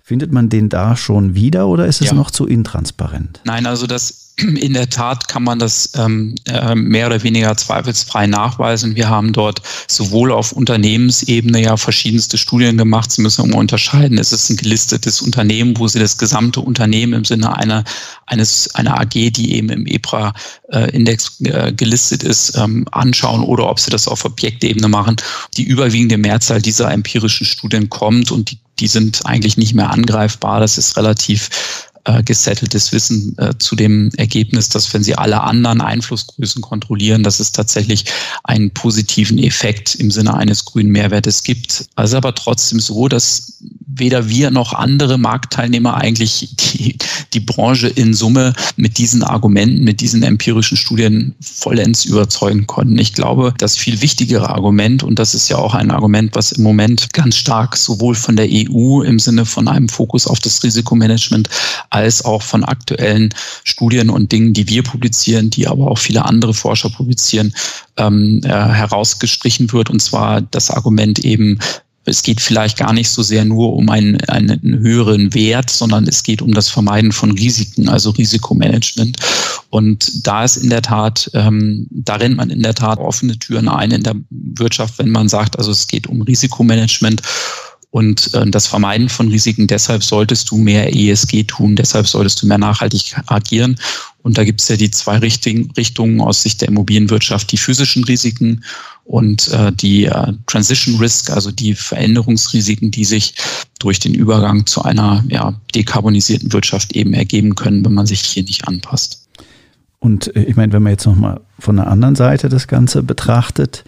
Findet 0.05 0.33
man 0.33 0.49
den 0.49 0.67
da 0.67 0.97
schon 0.97 1.33
wieder 1.33 1.65
oder 1.69 1.85
ist 1.85 2.01
es 2.01 2.07
ja. 2.07 2.13
noch 2.13 2.29
zu 2.29 2.45
intransparent? 2.45 3.39
Nein, 3.45 3.65
also 3.65 3.87
das 3.87 4.22
in 4.37 4.73
der 4.73 4.89
Tat 4.89 5.27
kann 5.27 5.43
man 5.43 5.59
das 5.59 5.91
ähm, 5.95 6.33
äh, 6.45 6.73
mehr 6.73 7.07
oder 7.07 7.21
weniger 7.21 7.55
zweifelsfrei 7.55 8.25
nachweisen. 8.25 8.95
Wir 8.95 9.07
haben 9.07 9.31
dort 9.31 9.61
sowohl 9.87 10.31
auf 10.31 10.51
Unternehmensebene 10.51 11.61
ja 11.61 11.77
verschiedenste 11.77 12.37
Studien 12.37 12.77
gemacht. 12.77 13.11
Sie 13.11 13.21
müssen 13.21 13.45
immer 13.45 13.57
unterscheiden. 13.57 14.17
Es 14.17 14.31
ist 14.31 14.49
ein 14.49 14.57
gelistetes 14.57 15.21
Unternehmen, 15.21 15.77
wo 15.77 15.87
Sie 15.87 15.99
das 15.99 16.17
gesamte 16.17 16.61
Unternehmen 16.61 17.13
im 17.13 17.25
Sinne 17.25 17.55
einer, 17.55 17.83
eines, 18.25 18.73
einer 18.73 18.99
AG, 18.99 19.11
die 19.11 19.53
eben 19.53 19.69
im 19.69 19.85
EPRA-Index 19.85 21.41
äh, 21.41 21.71
gelistet 21.71 22.23
ist, 22.23 22.57
ähm, 22.57 22.87
anschauen 22.91 23.43
oder 23.43 23.69
ob 23.69 23.79
Sie 23.79 23.91
das 23.91 24.07
auf 24.07 24.25
Objektebene 24.25 24.87
machen. 24.87 25.17
Die 25.57 25.63
überwiegende 25.63 26.17
Mehrzahl 26.17 26.61
dieser 26.61 26.91
empirischen 26.91 27.45
Studien 27.45 27.89
kommt 27.89 28.31
und 28.31 28.51
die 28.51 28.57
die 28.79 28.87
sind 28.87 29.25
eigentlich 29.25 29.55
nicht 29.55 29.75
mehr 29.75 29.91
angreifbar. 29.91 30.59
Das 30.59 30.77
ist 30.77 30.97
relativ 30.97 31.91
äh, 32.05 32.21
gesetteltes 32.23 32.91
Wissen 32.91 33.37
äh, 33.37 33.53
zu 33.59 33.75
dem 33.75 34.11
Ergebnis, 34.17 34.69
dass 34.69 34.93
wenn 34.93 35.03
Sie 35.03 35.15
alle 35.15 35.41
anderen 35.41 35.81
Einflussgrößen 35.81 36.61
kontrollieren, 36.61 37.23
dass 37.23 37.39
es 37.39 37.51
tatsächlich 37.51 38.05
einen 38.43 38.71
positiven 38.71 39.37
Effekt 39.37 39.95
im 39.95 40.11
Sinne 40.11 40.33
eines 40.33 40.65
grünen 40.65 40.91
Mehrwertes 40.91 41.43
gibt. 41.43 41.85
Also 41.95 42.17
aber 42.17 42.35
trotzdem 42.35 42.79
so, 42.79 43.07
dass 43.07 43.59
weder 43.95 44.27
wir 44.29 44.51
noch 44.51 44.73
andere 44.73 45.17
Marktteilnehmer 45.17 45.95
eigentlich 45.95 46.55
die, 46.59 46.97
die 47.33 47.39
Branche 47.39 47.87
in 47.87 48.13
Summe 48.13 48.53
mit 48.75 48.97
diesen 48.97 49.23
Argumenten, 49.23 49.83
mit 49.83 50.01
diesen 50.01 50.23
empirischen 50.23 50.77
Studien 50.77 51.35
vollends 51.39 52.05
überzeugen 52.05 52.67
konnten. 52.67 52.97
Ich 52.97 53.13
glaube, 53.13 53.53
das 53.57 53.77
viel 53.77 54.01
wichtigere 54.01 54.49
Argument, 54.49 55.03
und 55.03 55.19
das 55.19 55.35
ist 55.35 55.49
ja 55.49 55.57
auch 55.57 55.73
ein 55.73 55.91
Argument, 55.91 56.35
was 56.35 56.51
im 56.51 56.63
Moment 56.63 57.13
ganz 57.13 57.35
stark 57.35 57.77
sowohl 57.77 58.15
von 58.15 58.35
der 58.35 58.47
EU 58.49 59.01
im 59.03 59.19
Sinne 59.19 59.45
von 59.45 59.67
einem 59.67 59.89
Fokus 59.89 60.27
auf 60.27 60.39
das 60.39 60.63
Risikomanagement 60.63 61.49
als 61.93 62.25
auch 62.25 62.41
von 62.41 62.63
aktuellen 62.63 63.33
Studien 63.63 64.09
und 64.09 64.31
Dingen, 64.31 64.53
die 64.53 64.67
wir 64.67 64.83
publizieren, 64.83 65.49
die 65.49 65.67
aber 65.67 65.91
auch 65.91 65.99
viele 65.99 66.25
andere 66.25 66.53
Forscher 66.53 66.89
publizieren, 66.89 67.53
ähm, 67.97 68.41
äh, 68.43 68.49
herausgestrichen 68.49 69.71
wird. 69.71 69.89
Und 69.89 70.01
zwar 70.01 70.41
das 70.41 70.71
Argument 70.71 71.19
eben, 71.19 71.59
es 72.05 72.23
geht 72.23 72.41
vielleicht 72.41 72.77
gar 72.77 72.93
nicht 72.93 73.09
so 73.09 73.21
sehr 73.21 73.45
nur 73.45 73.73
um 73.73 73.89
einen, 73.89 74.19
einen 74.25 74.79
höheren 74.79 75.33
Wert, 75.33 75.69
sondern 75.69 76.05
es 76.07 76.23
geht 76.23 76.41
um 76.41 76.53
das 76.53 76.67
Vermeiden 76.67 77.11
von 77.11 77.31
Risiken, 77.31 77.87
also 77.87 78.09
Risikomanagement. 78.09 79.17
Und 79.69 80.25
da 80.27 80.43
ist 80.43 80.57
in 80.57 80.69
der 80.69 80.81
Tat, 80.81 81.29
ähm, 81.33 81.87
da 81.91 82.15
rennt 82.15 82.37
man 82.37 82.49
in 82.49 82.61
der 82.61 82.73
Tat 82.73 82.99
offene 82.99 83.37
Türen 83.37 83.69
ein 83.69 83.91
in 83.91 84.03
der 84.03 84.15
Wirtschaft, 84.29 84.97
wenn 84.97 85.11
man 85.11 85.29
sagt, 85.29 85.57
also 85.57 85.71
es 85.71 85.87
geht 85.87 86.07
um 86.07 86.23
Risikomanagement 86.23 87.21
und 87.93 88.33
äh, 88.33 88.49
das 88.49 88.65
Vermeiden 88.65 89.07
von 89.07 89.27
Risiken. 89.27 89.67
Deshalb 89.67 90.03
solltest 90.03 90.49
du 90.49 90.57
mehr 90.57 90.95
ESG 90.95 91.43
tun, 91.43 91.75
deshalb 91.75 92.07
solltest 92.07 92.41
du 92.41 92.47
mehr 92.47 92.57
nachhaltig 92.57 93.15
agieren. 93.27 93.75
Und 94.23 94.39
da 94.39 94.43
gibt 94.43 94.61
es 94.61 94.67
ja 94.67 94.77
die 94.77 94.89
zwei 94.89 95.19
Richtungen 95.19 96.19
aus 96.19 96.41
Sicht 96.41 96.61
der 96.61 96.69
Immobilienwirtschaft, 96.69 97.51
die 97.51 97.57
physischen 97.57 98.03
Risiken 98.03 98.63
und 99.03 99.47
äh, 99.49 99.71
die 99.71 100.05
äh, 100.05 100.33
Transition 100.47 100.95
Risk, 100.95 101.29
also 101.29 101.51
die 101.51 101.75
Veränderungsrisiken, 101.75 102.89
die 102.89 103.05
sich 103.05 103.35
durch 103.77 103.99
den 103.99 104.15
Übergang 104.15 104.65
zu 104.65 104.81
einer 104.81 105.23
ja, 105.27 105.53
dekarbonisierten 105.75 106.51
Wirtschaft 106.51 106.93
eben 106.93 107.13
ergeben 107.13 107.53
können, 107.53 107.85
wenn 107.85 107.93
man 107.93 108.07
sich 108.07 108.21
hier 108.21 108.43
nicht 108.43 108.67
anpasst. 108.67 109.27
Und 109.99 110.35
ich 110.35 110.55
meine, 110.55 110.73
wenn 110.73 110.81
man 110.81 110.93
jetzt 110.93 111.05
nochmal 111.05 111.41
von 111.59 111.75
der 111.75 111.87
anderen 111.87 112.15
Seite 112.15 112.49
das 112.49 112.67
Ganze 112.67 113.03
betrachtet, 113.03 113.83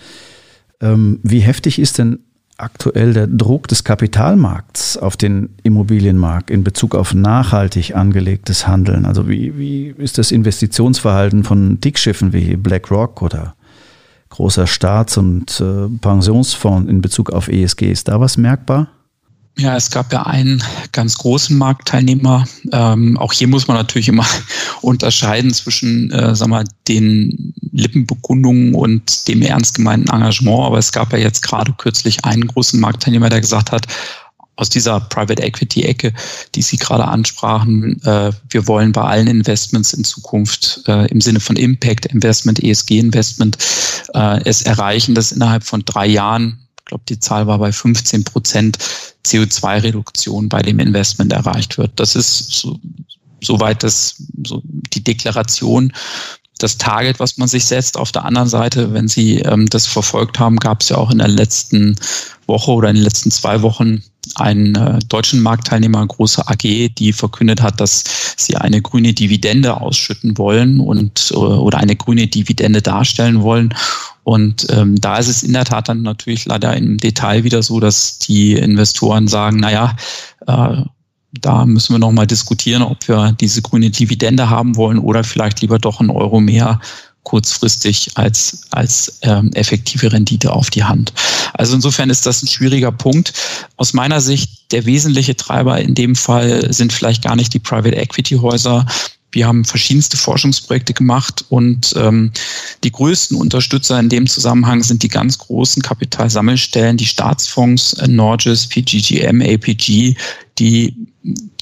ähm, 0.79 1.19
wie 1.23 1.39
heftig 1.39 1.79
ist 1.79 1.97
denn 1.97 2.19
aktuell 2.57 3.13
der 3.13 3.27
Druck 3.27 3.67
des 3.67 3.83
Kapitalmarkts 3.83 4.97
auf 4.97 5.17
den 5.17 5.49
Immobilienmarkt 5.63 6.49
in 6.49 6.63
Bezug 6.63 6.95
auf 6.95 7.13
nachhaltig 7.13 7.95
angelegtes 7.95 8.67
Handeln? 8.67 9.05
Also 9.05 9.27
wie, 9.27 9.57
wie 9.57 9.93
ist 9.97 10.17
das 10.17 10.31
Investitionsverhalten 10.31 11.43
von 11.43 11.79
Dickschiffen 11.81 12.33
wie 12.33 12.55
BlackRock 12.55 13.21
oder 13.21 13.55
großer 14.29 14.67
Staats- 14.67 15.17
und 15.17 15.59
äh, 15.59 15.87
Pensionsfonds 15.99 16.89
in 16.89 17.01
Bezug 17.01 17.31
auf 17.31 17.47
ESG? 17.47 17.91
Ist 17.91 18.07
da 18.07 18.19
was 18.19 18.37
merkbar? 18.37 18.87
Ja, 19.57 19.77
es 19.77 19.89
gab 19.89 20.11
ja 20.11 20.23
einen 20.23 20.61
ganz 20.91 21.17
großen 21.17 21.57
Marktteilnehmer. 21.57 22.45
Ähm, 22.73 23.17
auch 23.17 23.31
hier 23.31 23.47
muss 23.47 23.67
man 23.67 23.77
natürlich 23.77 24.09
immer 24.09 24.25
unterscheiden 24.81 25.53
zwischen, 25.53 26.11
äh, 26.11 26.35
sag 26.35 26.49
mal, 26.49 26.65
den 26.89 27.53
Lippenbekundungen 27.71 28.75
und 28.75 29.27
dem 29.29 29.41
ernst 29.41 29.75
gemeinten 29.75 30.09
Engagement. 30.09 30.65
Aber 30.65 30.77
es 30.77 30.91
gab 30.91 31.13
ja 31.13 31.19
jetzt 31.19 31.41
gerade 31.41 31.73
kürzlich 31.77 32.25
einen 32.25 32.47
großen 32.47 32.79
Marktteilnehmer, 32.79 33.29
der 33.29 33.39
gesagt 33.39 33.71
hat, 33.71 33.87
aus 34.57 34.69
dieser 34.69 34.99
Private 34.99 35.41
Equity 35.41 35.83
Ecke, 35.83 36.13
die 36.53 36.61
Sie 36.61 36.77
gerade 36.77 37.05
ansprachen. 37.05 38.01
Äh, 38.03 38.31
wir 38.49 38.67
wollen 38.67 38.91
bei 38.91 39.01
allen 39.01 39.27
Investments 39.27 39.93
in 39.93 40.03
Zukunft 40.03 40.83
äh, 40.87 41.07
im 41.07 41.21
Sinne 41.21 41.39
von 41.39 41.55
Impact 41.55 42.05
Investment, 42.07 42.63
ESG 42.63 42.99
Investment 42.99 43.57
äh, 44.13 44.41
es 44.43 44.61
erreichen, 44.61 45.15
dass 45.15 45.31
innerhalb 45.31 45.63
von 45.63 45.83
drei 45.85 46.07
Jahren, 46.07 46.59
ich 46.85 46.89
glaube, 46.89 47.03
die 47.09 47.19
Zahl 47.19 47.47
war 47.47 47.57
bei 47.57 47.71
15 47.71 48.23
Prozent 48.25 48.77
CO2-Reduktion 49.25 50.49
bei 50.49 50.61
dem 50.61 50.77
Investment 50.77 51.33
erreicht 51.33 51.79
wird. 51.79 51.91
Das 51.95 52.15
ist 52.15 52.51
so, 52.51 52.79
soweit 53.41 53.81
das 53.81 54.21
so 54.43 54.61
die 54.93 55.03
Deklaration 55.03 55.91
das 56.59 56.77
Target, 56.77 57.19
was 57.19 57.37
man 57.37 57.47
sich 57.47 57.65
setzt. 57.65 57.97
Auf 57.97 58.11
der 58.11 58.23
anderen 58.23 58.47
Seite, 58.47 58.93
wenn 58.93 59.07
Sie 59.07 59.39
ähm, 59.39 59.67
das 59.67 59.87
verfolgt 59.87 60.39
haben, 60.39 60.57
gab 60.57 60.81
es 60.81 60.89
ja 60.89 60.97
auch 60.97 61.09
in 61.09 61.17
der 61.17 61.27
letzten 61.27 61.95
Woche 62.45 62.71
oder 62.71 62.89
in 62.89 62.95
den 62.95 63.03
letzten 63.03 63.31
zwei 63.31 63.63
Wochen 63.63 64.03
einen 64.35 64.75
äh, 64.75 64.99
deutschen 65.07 65.41
Marktteilnehmer, 65.41 66.05
große 66.05 66.47
AG, 66.47 66.89
die 66.97 67.13
verkündet 67.13 67.61
hat, 67.61 67.79
dass 67.79 68.03
sie 68.37 68.55
eine 68.55 68.81
grüne 68.81 69.13
Dividende 69.13 69.79
ausschütten 69.79 70.37
wollen 70.37 70.79
und 70.79 71.31
äh, 71.33 71.37
oder 71.37 71.77
eine 71.77 71.95
grüne 71.95 72.27
Dividende 72.27 72.81
darstellen 72.81 73.41
wollen. 73.41 73.73
Und 74.23 74.67
ähm, 74.71 74.99
da 74.99 75.17
ist 75.17 75.27
es 75.27 75.43
in 75.43 75.53
der 75.53 75.65
Tat 75.65 75.87
dann 75.87 76.01
natürlich 76.01 76.45
leider 76.45 76.75
im 76.75 76.97
Detail 76.97 77.43
wieder 77.43 77.61
so, 77.61 77.79
dass 77.79 78.17
die 78.19 78.53
Investoren 78.53 79.27
sagen, 79.27 79.57
naja, 79.57 79.95
äh, 80.47 80.81
da 81.41 81.65
müssen 81.65 81.93
wir 81.93 81.99
nochmal 81.99 82.27
diskutieren, 82.27 82.81
ob 82.81 83.07
wir 83.07 83.33
diese 83.39 83.61
grüne 83.61 83.89
Dividende 83.89 84.49
haben 84.49 84.75
wollen 84.75 84.99
oder 84.99 85.23
vielleicht 85.23 85.61
lieber 85.61 85.79
doch 85.79 85.99
einen 85.99 86.09
Euro 86.09 86.39
mehr 86.39 86.79
kurzfristig 87.25 88.11
als, 88.15 88.61
als 88.71 89.19
ähm, 89.23 89.51
effektive 89.53 90.13
Rendite 90.13 90.53
auf 90.53 90.69
die 90.69 90.85
Hand. 90.85 91.11
Also 91.53 91.75
insofern 91.75 92.09
ist 92.09 92.25
das 92.25 92.41
ein 92.41 92.47
schwieriger 92.47 92.93
Punkt. 92.93 93.33
Aus 93.75 93.93
meiner 93.93 94.21
Sicht, 94.21 94.71
der 94.71 94.85
wesentliche 94.85 95.35
Treiber 95.35 95.81
in 95.81 95.95
dem 95.95 96.15
Fall 96.15 96.71
sind 96.71 96.93
vielleicht 96.93 97.23
gar 97.23 97.35
nicht 97.35 97.53
die 97.53 97.59
Private 97.59 97.95
Equity 97.95 98.35
Häuser, 98.35 98.85
wir 99.35 99.47
haben 99.47 99.65
verschiedenste 99.65 100.15
Forschungsprojekte 100.17 100.93
gemacht 100.93 101.45
und 101.49 101.93
ähm, 101.97 102.31
die 102.83 102.91
größten 102.91 103.37
Unterstützer 103.37 103.99
in 103.99 104.09
dem 104.09 104.27
Zusammenhang 104.27 104.81
sind 104.81 105.03
die 105.03 105.09
ganz 105.09 105.37
großen 105.37 105.83
Kapitalsammelstellen, 105.83 106.95
die 106.95 107.05
Staatsfonds, 107.05 107.93
äh, 107.93 108.07
Norges, 108.07 108.67
PGGM, 108.67 109.41
APG, 109.41 110.15
die 110.57 110.95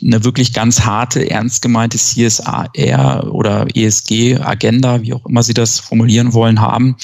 eine 0.04 0.24
wirklich 0.24 0.54
ganz 0.54 0.82
harte, 0.82 1.30
ernst 1.30 1.64
gemeinte 1.64 1.98
CSR 1.98 3.34
oder 3.34 3.66
ESG-Agenda, 3.74 5.02
wie 5.02 5.14
auch 5.14 5.26
immer 5.26 5.42
Sie 5.42 5.54
das 5.54 5.80
formulieren 5.80 6.34
wollen, 6.34 6.62
haben 6.62 6.96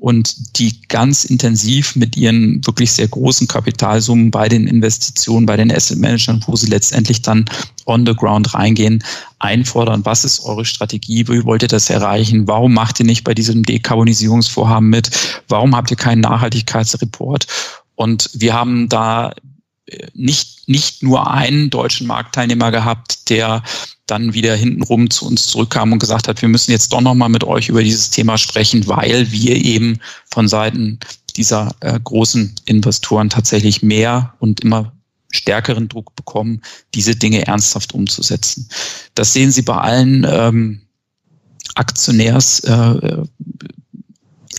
und 0.00 0.58
die 0.58 0.80
ganz 0.88 1.26
intensiv 1.26 1.94
mit 1.94 2.16
ihren 2.16 2.66
wirklich 2.66 2.90
sehr 2.90 3.06
großen 3.06 3.46
Kapitalsummen 3.46 4.30
bei 4.30 4.48
den 4.48 4.66
Investitionen, 4.66 5.44
bei 5.44 5.58
den 5.58 5.70
Asset 5.70 5.98
Managern, 5.98 6.42
wo 6.46 6.56
sie 6.56 6.68
letztendlich 6.68 7.20
dann 7.20 7.44
on 7.84 8.06
the 8.06 8.14
ground 8.14 8.54
reingehen, 8.54 9.04
einfordern, 9.40 10.04
was 10.06 10.24
ist 10.24 10.40
eure 10.40 10.64
Strategie, 10.64 11.28
wie 11.28 11.44
wollt 11.44 11.62
ihr 11.62 11.68
das 11.68 11.90
erreichen, 11.90 12.48
warum 12.48 12.72
macht 12.72 12.98
ihr 13.00 13.06
nicht 13.06 13.24
bei 13.24 13.34
diesem 13.34 13.62
Dekarbonisierungsvorhaben 13.62 14.88
mit, 14.88 15.10
warum 15.48 15.76
habt 15.76 15.90
ihr 15.90 15.98
keinen 15.98 16.22
Nachhaltigkeitsreport? 16.22 17.46
Und 17.94 18.30
wir 18.32 18.54
haben 18.54 18.88
da 18.88 19.34
äh, 19.84 20.06
nicht, 20.14 20.66
nicht 20.66 21.02
nur 21.02 21.30
einen 21.30 21.68
deutschen 21.68 22.06
Marktteilnehmer 22.06 22.70
gehabt, 22.70 23.28
der 23.28 23.62
dann 24.10 24.34
wieder 24.34 24.54
hintenrum 24.56 25.10
zu 25.10 25.26
uns 25.26 25.46
zurückkam 25.46 25.92
und 25.92 25.98
gesagt 25.98 26.28
hat, 26.28 26.42
wir 26.42 26.48
müssen 26.48 26.72
jetzt 26.72 26.92
doch 26.92 27.00
nochmal 27.00 27.28
mit 27.28 27.44
euch 27.44 27.68
über 27.68 27.82
dieses 27.82 28.10
Thema 28.10 28.38
sprechen, 28.38 28.86
weil 28.86 29.30
wir 29.30 29.56
eben 29.56 29.98
von 30.30 30.48
Seiten 30.48 30.98
dieser 31.36 31.74
äh, 31.80 31.98
großen 32.02 32.54
Investoren 32.64 33.30
tatsächlich 33.30 33.82
mehr 33.82 34.34
und 34.40 34.60
immer 34.60 34.92
stärkeren 35.32 35.88
Druck 35.88 36.14
bekommen, 36.16 36.60
diese 36.94 37.14
Dinge 37.14 37.46
ernsthaft 37.46 37.94
umzusetzen. 37.94 38.68
Das 39.14 39.32
sehen 39.32 39.52
Sie 39.52 39.62
bei 39.62 39.76
allen 39.76 40.26
ähm, 40.28 40.80
Aktionärs, 41.76 42.60
äh, 42.60 43.22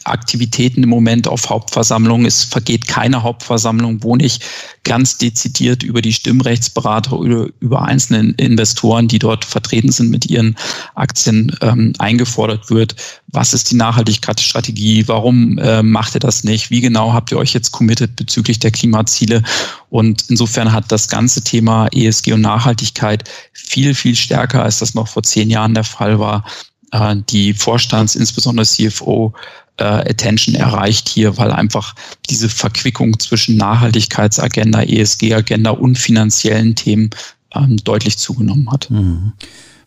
Aktivitäten 0.05 0.83
im 0.83 0.89
Moment 0.89 1.27
auf 1.27 1.49
Hauptversammlungen. 1.49 2.25
Es 2.25 2.43
vergeht 2.43 2.87
keine 2.87 3.23
Hauptversammlung, 3.23 4.03
wo 4.03 4.15
nicht 4.15 4.43
ganz 4.83 5.17
dezidiert 5.17 5.83
über 5.83 6.01
die 6.01 6.13
Stimmrechtsberater 6.13 7.17
oder 7.17 7.47
über 7.59 7.83
einzelne 7.83 8.33
Investoren, 8.37 9.07
die 9.07 9.19
dort 9.19 9.45
vertreten 9.45 9.91
sind 9.91 10.09
mit 10.09 10.25
ihren 10.25 10.55
Aktien, 10.95 11.55
ähm, 11.61 11.93
eingefordert 11.99 12.69
wird. 12.69 12.95
Was 13.27 13.53
ist 13.53 13.71
die 13.71 13.75
Nachhaltigkeitsstrategie? 13.75 15.07
Warum 15.07 15.57
äh, 15.59 15.83
macht 15.83 16.15
ihr 16.15 16.19
das 16.19 16.43
nicht? 16.43 16.71
Wie 16.71 16.81
genau 16.81 17.13
habt 17.13 17.31
ihr 17.31 17.37
euch 17.37 17.53
jetzt 17.53 17.71
committed 17.71 18.15
bezüglich 18.15 18.59
der 18.59 18.71
Klimaziele? 18.71 19.43
Und 19.89 20.25
insofern 20.29 20.71
hat 20.71 20.91
das 20.91 21.07
ganze 21.07 21.43
Thema 21.43 21.87
ESG 21.93 22.33
und 22.33 22.41
Nachhaltigkeit 22.41 23.29
viel, 23.53 23.93
viel 23.93 24.15
stärker, 24.15 24.63
als 24.63 24.79
das 24.79 24.95
noch 24.95 25.07
vor 25.07 25.23
zehn 25.23 25.49
Jahren 25.49 25.73
der 25.73 25.83
Fall 25.83 26.19
war, 26.19 26.43
äh, 26.91 27.15
die 27.29 27.53
Vorstands-, 27.53 28.15
insbesondere 28.15 28.65
CFO, 28.65 29.33
äh, 29.77 29.83
Attention 29.83 30.55
erreicht 30.55 31.09
hier, 31.09 31.37
weil 31.37 31.51
einfach 31.51 31.95
diese 32.29 32.49
Verquickung 32.49 33.19
zwischen 33.19 33.57
Nachhaltigkeitsagenda, 33.57 34.83
ESG-Agenda 34.83 35.71
und 35.71 35.97
finanziellen 35.97 36.75
Themen 36.75 37.09
ähm, 37.53 37.77
deutlich 37.77 38.17
zugenommen 38.17 38.71
hat. 38.71 38.89
Mhm. 38.89 39.33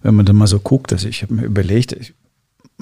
Wenn 0.02 0.14
man 0.14 0.26
dann 0.26 0.36
mal 0.36 0.46
so 0.46 0.58
guckt, 0.58 0.92
also 0.92 1.08
ich 1.08 1.22
habe 1.22 1.34
mir 1.34 1.44
überlegt, 1.44 1.92
ich, 1.92 2.14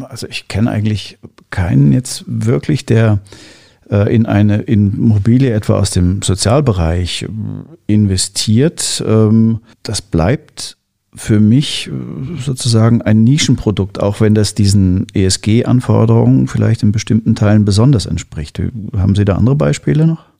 also 0.01 0.27
ich 0.27 0.49
kenne 0.49 0.71
eigentlich 0.71 1.19
keinen 1.51 1.93
jetzt 1.93 2.25
wirklich, 2.27 2.87
der 2.87 3.21
äh, 3.91 4.15
in 4.15 4.27
eine 4.27 4.63
Immobilie 4.63 5.53
etwa 5.53 5.79
aus 5.79 5.91
dem 5.91 6.23
Sozialbereich 6.23 7.27
investiert. 7.87 9.05
Ähm, 9.07 9.61
das 9.83 10.03
bleibt 10.03 10.77
für 11.15 11.41
mich 11.41 11.89
äh, 11.89 12.41
sozusagen 12.41 13.03
ein 13.03 13.23
Nischenprodukt, 13.25 14.01
auch 14.01 14.21
wenn 14.21 14.35
das 14.35 14.55
diesen 14.55 15.07
ESG-Anforderungen 15.13 16.49
vielleicht 16.49 16.83
in 16.83 16.93
bestimmten 16.93 17.35
Teilen 17.35 17.65
besonders 17.65 18.07
entspricht. 18.07 18.61
Haben 18.97 19.15
Sie 19.15 19.25
da 19.25 19.37
andere 19.37 19.57
Beispiele 19.57 20.07
noch? 20.07 20.32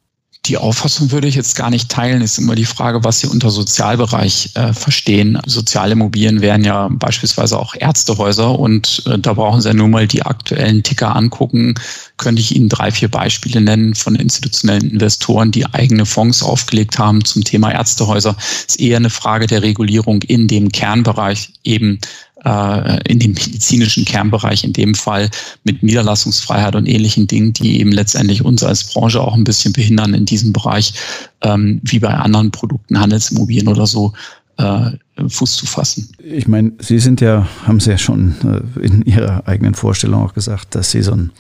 Die 0.47 0.57
Auffassung 0.57 1.13
würde 1.13 1.29
ich 1.29 1.37
jetzt 1.37 1.55
gar 1.55 1.71
nicht 1.71 1.89
teilen. 1.89 2.21
Ist 2.21 2.37
immer 2.37 2.57
die 2.57 2.65
Frage, 2.65 3.05
was 3.05 3.21
Sie 3.21 3.29
unter 3.29 3.51
Sozialbereich 3.51 4.51
äh, 4.55 4.73
verstehen. 4.73 5.41
Sozialimmobilien 5.47 6.41
wären 6.41 6.65
ja 6.65 6.89
beispielsweise 6.91 7.57
auch 7.57 7.77
Ärztehäuser 7.77 8.59
und 8.59 9.05
äh, 9.07 9.21
da 9.21 9.35
brauchen 9.35 9.61
Sie 9.61 9.69
ja 9.69 9.75
nur 9.75 9.87
mal 9.87 10.09
die 10.09 10.25
aktuellen 10.25 10.83
Ticker 10.83 11.15
angucken. 11.15 11.77
Könnte 12.17 12.43
ich 12.43 12.57
Ihnen 12.57 12.69
drei, 12.69 12.91
vier 12.91 13.09
Beispiele 13.09 13.61
nennen 13.61 13.95
von 13.95 14.17
institutionellen 14.17 14.91
Investoren, 14.91 15.53
die 15.53 15.65
eigene 15.67 16.07
Fonds 16.07 16.43
aufgelegt 16.43 16.99
haben 16.99 17.25
zum 17.25 17.45
Thema 17.45 17.71
Ärztehäuser. 17.71 18.37
Ist 18.67 18.81
eher 18.81 18.97
eine 18.97 19.11
Frage 19.11 19.47
der 19.47 19.63
Regulierung 19.63 20.23
in 20.23 20.49
dem 20.49 20.73
Kernbereich 20.73 21.53
eben 21.63 22.01
in 22.45 23.21
dem 23.21 23.33
medizinischen 23.33 24.05
Kernbereich 24.05 24.65
in 24.65 24.73
dem 24.73 24.97
Fall 24.97 25.31
mit 25.63 25.83
Niederlassungsfreiheit 25.83 26.75
und 26.75 26.87
ähnlichen 26.87 27.29
Dingen, 27.29 27.53
die 27.53 27.79
eben 27.79 27.93
letztendlich 27.93 28.45
uns 28.45 28.65
als 28.65 28.85
Branche 28.85 29.21
auch 29.21 29.35
ein 29.35 29.45
bisschen 29.45 29.73
behindern 29.73 30.15
in 30.15 30.25
diesem 30.25 30.53
Bereich, 30.53 30.95
ähm, 31.43 31.81
wie 31.85 32.01
bei 32.01 32.13
anderen 32.13 32.51
Produkten, 32.51 32.99
Handelsimmobilien 32.99 33.69
oder 33.69 33.87
so, 33.87 34.13
äh, 34.57 34.91
Fuß 35.29 35.57
zu 35.57 35.67
fassen. 35.67 36.09
Ich 36.23 36.49
meine, 36.49 36.73
Sie 36.79 36.99
sind 36.99 37.21
ja, 37.21 37.47
haben 37.67 37.81
Sie 37.81 37.91
ja 37.91 37.99
schon 37.99 38.35
äh, 38.45 38.63
in 38.81 39.03
Ihrer 39.03 39.47
eigenen 39.47 39.75
Vorstellung 39.75 40.25
auch 40.25 40.33
gesagt, 40.35 40.75
dass 40.75 40.91
Sie 40.91 41.03
so 41.03 41.13
ein 41.13 41.31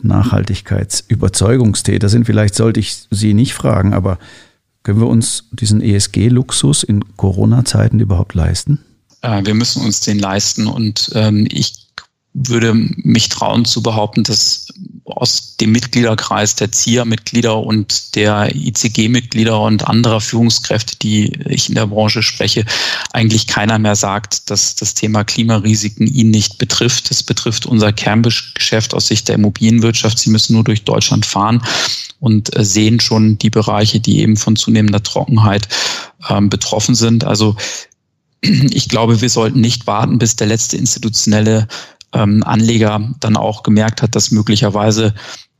Nachhaltigkeitsüberzeugungstäter 0.00 2.08
sind. 2.08 2.24
Vielleicht 2.24 2.54
sollte 2.54 2.80
ich 2.80 3.06
Sie 3.10 3.34
nicht 3.34 3.54
fragen, 3.54 3.94
aber 3.94 4.18
können 4.82 5.00
wir 5.00 5.08
uns 5.08 5.44
diesen 5.52 5.80
ESG-Luxus 5.80 6.82
in 6.82 7.16
Corona-Zeiten 7.16 8.00
überhaupt 8.00 8.34
leisten? 8.34 8.80
Äh, 9.22 9.44
wir 9.44 9.54
müssen 9.54 9.84
uns 9.84 10.00
den 10.00 10.18
leisten. 10.18 10.66
Und 10.66 11.10
ähm, 11.14 11.46
ich 11.50 11.72
würde 12.34 12.72
mich 12.74 13.28
trauen 13.28 13.64
zu 13.64 13.82
behaupten, 13.82 14.22
dass 14.22 14.68
aus 15.04 15.56
dem 15.56 15.72
Mitgliederkreis 15.72 16.54
der 16.54 16.70
ZIA-Mitglieder 16.70 17.58
und 17.58 18.14
der 18.14 18.54
ICG-Mitglieder 18.54 19.60
und 19.60 19.88
anderer 19.88 20.20
Führungskräfte, 20.20 20.96
die 20.98 21.32
ich 21.48 21.68
in 21.68 21.74
der 21.74 21.86
Branche 21.86 22.22
spreche, 22.22 22.64
eigentlich 23.12 23.46
keiner 23.46 23.78
mehr 23.78 23.96
sagt, 23.96 24.50
dass 24.50 24.76
das 24.76 24.94
Thema 24.94 25.24
Klimarisiken 25.24 26.06
ihn 26.06 26.30
nicht 26.30 26.58
betrifft. 26.58 27.10
Es 27.10 27.22
betrifft 27.22 27.66
unser 27.66 27.92
Kerngeschäft 27.92 28.94
aus 28.94 29.08
Sicht 29.08 29.28
der 29.28 29.36
Immobilienwirtschaft. 29.36 30.18
Sie 30.18 30.30
müssen 30.30 30.52
nur 30.52 30.64
durch 30.64 30.84
Deutschland 30.84 31.26
fahren 31.26 31.62
und 32.20 32.54
äh, 32.54 32.64
sehen 32.64 33.00
schon 33.00 33.38
die 33.38 33.50
Bereiche, 33.50 34.00
die 34.00 34.20
eben 34.20 34.36
von 34.36 34.56
zunehmender 34.56 35.02
Trockenheit 35.02 35.68
ähm, 36.28 36.50
betroffen 36.50 36.94
sind. 36.94 37.24
Also 37.24 37.56
ich 38.42 38.88
glaube, 38.88 39.20
wir 39.20 39.30
sollten 39.30 39.60
nicht 39.60 39.86
warten, 39.86 40.18
bis 40.18 40.36
der 40.36 40.46
letzte 40.46 40.76
institutionelle 40.76 41.66
ähm, 42.12 42.42
Anleger 42.44 43.14
dann 43.20 43.36
auch 43.36 43.62
gemerkt 43.62 44.02
hat, 44.02 44.14
dass 44.14 44.30
möglicherweise 44.30 45.14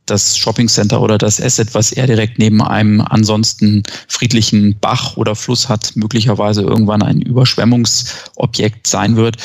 das 0.05 0.37
Shoppingcenter 0.37 1.01
oder 1.01 1.17
das 1.17 1.39
Asset, 1.39 1.73
was 1.73 1.91
er 1.91 2.07
direkt 2.07 2.39
neben 2.39 2.61
einem 2.61 3.01
ansonsten 3.01 3.83
friedlichen 4.07 4.77
Bach 4.79 5.17
oder 5.17 5.35
Fluss 5.35 5.69
hat, 5.69 5.91
möglicherweise 5.95 6.61
irgendwann 6.61 7.03
ein 7.03 7.21
Überschwemmungsobjekt 7.21 8.87
sein 8.87 9.15
wird. 9.15 9.37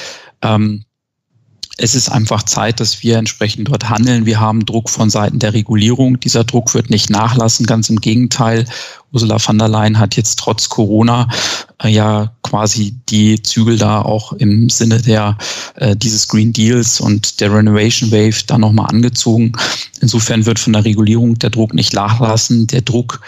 Ähm, 0.42 0.84
es 1.76 1.94
ist 1.94 2.08
einfach 2.08 2.44
Zeit, 2.44 2.78
dass 2.78 3.02
wir 3.02 3.18
entsprechend 3.18 3.68
dort 3.68 3.88
handeln. 3.88 4.26
Wir 4.26 4.38
haben 4.38 4.64
Druck 4.64 4.88
von 4.88 5.10
Seiten 5.10 5.40
der 5.40 5.54
Regulierung. 5.54 6.20
Dieser 6.20 6.44
Druck 6.44 6.72
wird 6.72 6.88
nicht 6.88 7.10
nachlassen, 7.10 7.66
ganz 7.66 7.90
im 7.90 8.00
Gegenteil. 8.00 8.64
Ursula 9.12 9.38
von 9.38 9.58
der 9.58 9.68
Leyen 9.68 9.98
hat 9.98 10.16
jetzt 10.16 10.38
trotz 10.38 10.68
Corona 10.68 11.28
äh, 11.82 11.88
ja 11.88 12.32
quasi 12.42 12.94
die 13.08 13.42
Zügel 13.42 13.76
da 13.76 14.02
auch 14.02 14.32
im 14.34 14.70
Sinne 14.70 15.00
der 15.00 15.36
äh, 15.76 15.96
dieses 15.96 16.28
Green 16.28 16.52
Deals 16.52 17.00
und 17.00 17.40
der 17.40 17.52
Renovation 17.52 18.12
Wave 18.12 18.44
da 18.46 18.56
nochmal 18.56 18.90
angezogen. 18.90 19.52
Insofern 20.00 20.46
wird 20.46 20.60
von 20.60 20.74
der 20.74 20.84
Regulierung 20.84 21.38
der 21.38 21.50
Druck 21.50 21.74
nicht 21.74 21.92
nachlassen. 21.92 22.68
Der 22.68 22.82
Druck 22.82 23.20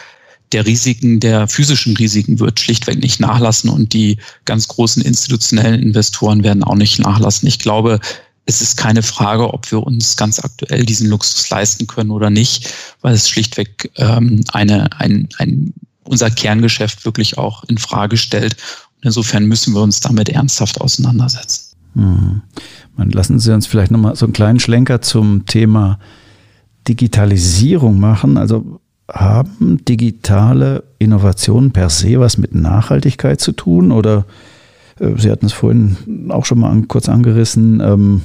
der 0.53 0.65
Risiken, 0.65 1.19
der 1.19 1.49
physischen 1.49 1.97
Risiken 1.97 2.39
wird 2.39 2.61
schlichtweg 2.61 3.01
nicht 3.01 3.19
nachlassen 3.19 3.69
und 3.69 3.93
die 3.93 4.19
ganz 4.45 4.69
großen 4.69 5.03
institutionellen 5.03 5.83
Investoren 5.83 6.45
werden 6.45 6.63
auch 6.63 6.77
nicht 6.77 7.01
nachlassen. 7.01 7.49
Ich 7.49 7.59
glaube, 7.59 7.99
es 8.47 8.63
ist 8.63 8.77
keine 8.77 9.03
Frage, 9.03 9.53
ob 9.53 9.71
wir 9.71 9.83
uns 9.83 10.17
ganz 10.17 10.39
aktuell 10.39 10.87
diesen 10.87 11.11
Luxus 11.11 11.51
leisten 11.51 11.87
können 11.87 12.13
oder 12.13 12.31
nicht, 12.31 12.73
weil 13.03 13.13
es 13.13 13.29
schlichtweg 13.29 13.91
ähm, 13.97 14.45
eine, 14.53 14.89
ein, 14.99 15.29
ein, 15.39 15.75
unser 16.05 16.31
Kerngeschäft 16.31 17.05
wirklich 17.05 17.39
auch 17.39 17.65
in 17.65 17.77
Frage 17.77 18.17
stellt. 18.17 18.57
Und 18.97 19.07
insofern 19.07 19.47
müssen 19.47 19.75
wir 19.75 19.83
uns 19.83 20.01
damit 20.01 20.29
ernsthaft 20.29 20.81
auseinandersetzen. 20.81 21.77
Mhm. 21.95 22.43
lassen 22.97 23.41
Sie 23.41 23.53
uns 23.53 23.67
vielleicht 23.67 23.91
nochmal 23.91 24.17
so 24.17 24.27
einen 24.27 24.33
kleinen 24.33 24.61
Schlenker 24.61 25.03
zum 25.03 25.47
Thema 25.47 25.99
Digitalisierung 26.87 27.99
machen. 27.99 28.37
Also 28.37 28.81
haben 29.11 29.85
digitale 29.85 30.85
Innovationen 30.99 31.73
per 31.73 31.91
se 31.91 32.21
was 32.21 32.39
mit 32.39 32.55
Nachhaltigkeit 32.55 33.41
zu 33.41 33.53
tun 33.53 33.93
oder 33.93 34.25
Sie 34.99 35.31
hatten 35.31 35.47
es 35.47 35.53
vorhin 35.53 36.31
auch 36.31 36.47
schon 36.47 36.61
mal 36.61 36.71
an, 36.71 36.89
kurz 36.89 37.09
angerissen, 37.09 37.81
ähm, 37.81 38.23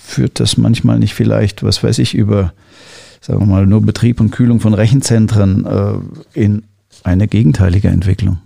führt 0.00 0.40
das 0.40 0.56
manchmal 0.56 0.98
nicht 0.98 1.14
vielleicht, 1.14 1.62
was 1.62 1.82
weiß 1.82 1.98
ich, 1.98 2.14
über, 2.14 2.52
sagen 3.20 3.40
wir 3.40 3.46
mal, 3.46 3.66
nur 3.66 3.82
Betrieb 3.82 4.20
und 4.20 4.30
Kühlung 4.30 4.60
von 4.60 4.72
Rechenzentren 4.72 5.66
äh, 5.66 6.40
in 6.40 6.62
eine 7.04 7.28
gegenteilige 7.28 7.88
Entwicklung? 7.88 8.38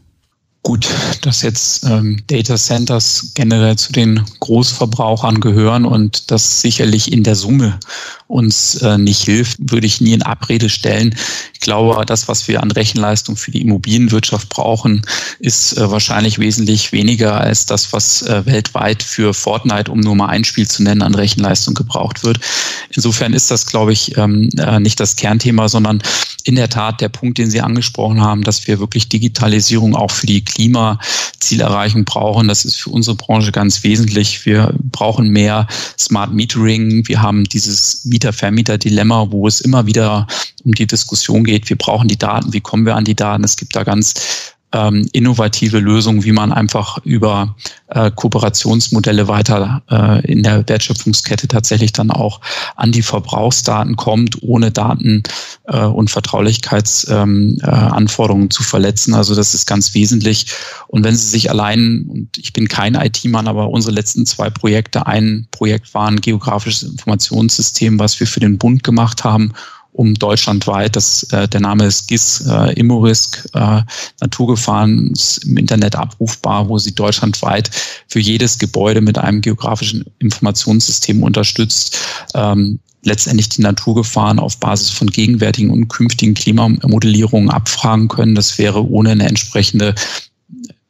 Gut, 0.63 0.89
dass 1.23 1.41
jetzt 1.41 1.85
ähm, 1.85 2.23
Data 2.27 2.57
Centers 2.57 3.33
generell 3.35 3.77
zu 3.77 3.93
den 3.93 4.23
Großverbrauchern 4.41 5.41
gehören 5.41 5.87
und 5.87 6.31
das 6.31 6.61
sicherlich 6.61 7.11
in 7.11 7.23
der 7.23 7.35
Summe 7.35 7.81
uns 8.27 8.77
äh, 8.77 8.99
nicht 8.99 9.23
hilft, 9.23 9.59
würde 9.73 9.87
ich 9.87 10.03
nie 10.03 10.13
in 10.13 10.23
Abrede 10.23 10.69
stellen. 10.69 11.17
Ich 11.55 11.61
glaube, 11.61 12.05
das, 12.05 12.29
was 12.29 12.47
wir 12.47 12.63
an 12.63 12.71
Rechenleistung 12.71 13.37
für 13.37 13.51
die 13.51 13.63
Immobilienwirtschaft 13.63 14.51
brauchen, 14.51 15.03
ist 15.39 15.79
äh, 15.79 15.91
wahrscheinlich 15.91 16.39
wesentlich 16.39 16.93
weniger 16.93 17.41
als 17.41 17.65
das, 17.65 17.93
was 17.95 18.21
äh, 18.23 18.45
weltweit 18.45 19.03
für 19.03 19.33
Fortnite, 19.33 19.91
um 19.91 20.01
nur 20.01 20.15
mal 20.15 20.29
ein 20.29 20.45
Spiel 20.45 20.69
zu 20.69 20.83
nennen, 20.83 21.03
an 21.03 21.15
Rechenleistung 21.15 21.73
gebraucht 21.73 22.23
wird. 22.23 22.39
Insofern 22.95 23.33
ist 23.33 23.51
das, 23.51 23.67
glaube 23.67 23.95
ich, 23.95 24.17
ähm, 24.19 24.51
äh, 24.59 24.79
nicht 24.79 25.01
das 25.01 25.17
Kernthema, 25.17 25.71
sondern 25.71 26.03
in 26.41 26.57
der 26.57 26.69
Tat 26.69 27.01
der 27.01 27.09
Punkt, 27.09 27.39
den 27.39 27.51
Sie 27.51 27.61
angesprochen 27.61 28.21
haben, 28.21 28.45
dass 28.45 28.67
wir 28.67 28.79
wirklich 28.81 29.09
Digitalisierung 29.09 29.95
auch 29.95 30.11
für 30.11 30.27
die 30.27 30.45
Klimazielerreichung 30.45 32.05
brauchen. 32.05 32.49
Das 32.49 32.65
ist 32.65 32.77
für 32.77 32.91
unsere 32.91 33.17
Branche 33.17 33.53
ganz 33.53 33.83
wesentlich. 33.83 34.45
Wir 34.47 34.75
brauchen 34.91 35.31
mehr 35.31 35.67
Smart 35.99 36.33
Metering. 36.33 37.07
Wir 37.07 37.23
haben 37.23 37.45
dieses 37.45 38.05
Mieter-Vermieter-Dilemma, 38.05 39.29
wo 39.31 39.47
es 39.47 39.61
immer 39.61 39.87
wieder 39.87 40.27
um 40.65 40.73
die 40.73 40.87
Diskussion 40.87 41.45
geht, 41.45 41.69
wir 41.69 41.77
brauchen 41.77 42.09
die 42.09 42.19
Daten, 42.19 42.53
wie 42.53 42.61
kommen 42.61 42.87
wir 42.87 42.97
an 42.97 43.05
die 43.05 43.17
Daten? 43.17 43.45
Es 43.45 43.57
gibt 43.57 43.75
da 43.75 43.85
ganz 43.85 44.15
ähm, 44.73 45.07
innovative 45.13 45.79
Lösungen, 45.79 46.25
wie 46.25 46.33
man 46.33 46.53
einfach 46.53 46.99
über 47.05 47.55
äh, 47.89 48.11
Kooperationsmodelle 48.11 49.29
weiter 49.29 49.83
äh, 49.91 50.27
in 50.31 50.43
der 50.43 50.67
Wertschöpfungskette 50.69 51.49
tatsächlich 51.49 51.93
dann 51.93 52.11
auch 52.11 52.41
an 52.77 52.93
die 52.93 53.03
Verbrauchsdaten 53.03 53.97
kommt, 53.97 54.43
ohne 54.43 54.71
Daten 54.71 55.23
äh, 55.65 55.85
und 55.85 56.11
Vertraulichkeitsanforderungen 56.11 58.45
ähm, 58.45 58.47
äh, 58.47 58.51
zu 58.51 58.63
verletzen. 58.63 59.15
Also 59.15 59.35
das 59.35 59.55
ist 59.55 59.67
ganz 59.67 59.95
wesentlich. 59.95 60.47
Und 60.87 61.03
wenn 61.05 61.17
Sie 61.17 61.29
sich 61.29 61.51
allein, 61.51 62.07
und 62.09 62.39
ich 62.39 62.53
bin 62.53 62.69
kein 62.69 62.95
IT-Mann, 62.95 63.49
aber 63.49 63.71
unsere 63.71 63.95
letzten 63.95 64.27
zwei 64.27 64.51
Projekte, 64.51 65.07
ein 65.07 65.49
Projekt 65.51 65.95
war 65.95 66.07
ein 66.07 66.21
geografisches 66.21 66.83
Informationssystem, 66.85 67.99
was 67.99 68.21
wir 68.21 68.27
für 68.27 68.41
den 68.41 68.59
Bund 68.59 68.85
gemacht 68.85 69.25
haben 69.25 69.55
um 69.93 70.15
deutschlandweit. 70.15 70.97
Das, 70.97 71.25
äh, 71.33 71.49
der 71.49 71.61
Name 71.61 71.85
ist 71.85 72.09
GIS, 72.09 72.47
äh, 72.47 72.73
Immorisk, 72.75 73.49
äh, 73.55 73.83
Naturgefahren 74.21 75.13
ist 75.13 75.45
im 75.45 75.57
Internet 75.57 75.97
abrufbar, 75.97 76.69
wo 76.69 76.79
sie 76.79 76.95
deutschlandweit 76.95 77.71
für 78.09 78.21
jedes 78.21 78.59
Gebäude 78.59 79.01
mit 79.01 79.19
einem 79.19 79.41
geografischen 79.41 80.05
Informationssystem 80.19 81.23
unterstützt. 81.23 81.99
Ähm, 82.35 82.79
letztendlich 83.03 83.49
die 83.49 83.63
Naturgefahren 83.63 84.39
auf 84.39 84.59
Basis 84.59 84.91
von 84.91 85.09
gegenwärtigen 85.09 85.71
und 85.71 85.89
künftigen 85.89 86.35
Klimamodellierungen 86.35 87.51
abfragen 87.51 88.09
können. 88.09 88.35
Das 88.35 88.59
wäre 88.59 88.87
ohne 88.87 89.11
eine 89.11 89.27
entsprechende 89.27 89.95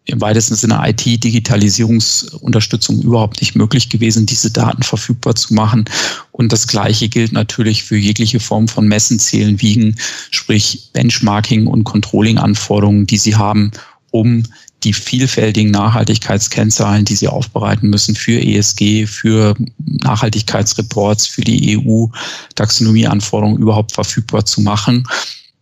im 0.06 0.20
weitesten 0.20 0.56
Sinne 0.56 0.80
IT-Digitalisierungsunterstützung 0.84 3.00
überhaupt 3.02 3.40
nicht 3.40 3.54
möglich 3.54 3.88
gewesen, 3.88 4.26
diese 4.26 4.50
Daten 4.50 4.82
verfügbar 4.82 5.36
zu 5.36 5.54
machen. 5.54 5.84
Und 6.32 6.52
das 6.52 6.66
Gleiche 6.66 7.08
gilt 7.08 7.32
natürlich 7.32 7.84
für 7.84 7.96
jegliche 7.96 8.40
Form 8.40 8.66
von 8.66 8.88
Messen, 8.88 9.18
Zählen, 9.18 9.60
Wiegen, 9.60 9.96
sprich 10.30 10.90
Benchmarking 10.92 11.66
und 11.66 11.84
Controlling-Anforderungen, 11.84 13.06
die 13.06 13.18
Sie 13.18 13.36
haben, 13.36 13.70
um 14.10 14.44
die 14.82 14.92
vielfältigen 14.92 15.70
Nachhaltigkeitskennzahlen, 15.70 17.04
die 17.04 17.14
sie 17.14 17.28
aufbereiten 17.28 17.90
müssen 17.90 18.14
für 18.14 18.40
ESG, 18.40 19.06
für 19.06 19.54
Nachhaltigkeitsreports, 19.78 21.26
für 21.26 21.42
die 21.42 21.78
EU-Taxonomieanforderungen 21.78 23.60
überhaupt 23.60 23.92
verfügbar 23.92 24.44
zu 24.44 24.62
machen. 24.62 25.06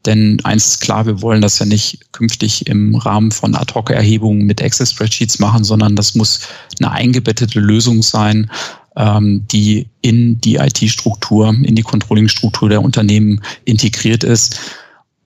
Denn 0.06 0.38
eins 0.44 0.66
ist 0.68 0.80
klar, 0.80 1.06
wir 1.06 1.22
wollen 1.22 1.42
das 1.42 1.58
ja 1.58 1.66
nicht 1.66 2.12
künftig 2.12 2.66
im 2.66 2.94
Rahmen 2.94 3.32
von 3.32 3.54
Ad-Hoc-Erhebungen 3.54 4.46
mit 4.46 4.60
Excel-Spreadsheets 4.60 5.38
machen, 5.38 5.64
sondern 5.64 5.96
das 5.96 6.14
muss 6.14 6.40
eine 6.78 6.92
eingebettete 6.92 7.58
Lösung 7.58 8.02
sein, 8.02 8.50
ähm, 8.96 9.44
die 9.48 9.86
in 10.00 10.40
die 10.40 10.56
IT-Struktur, 10.56 11.48
in 11.48 11.74
die 11.74 11.82
Controlling-Struktur 11.82 12.68
der 12.68 12.82
Unternehmen 12.82 13.40
integriert 13.64 14.24
ist. 14.24 14.60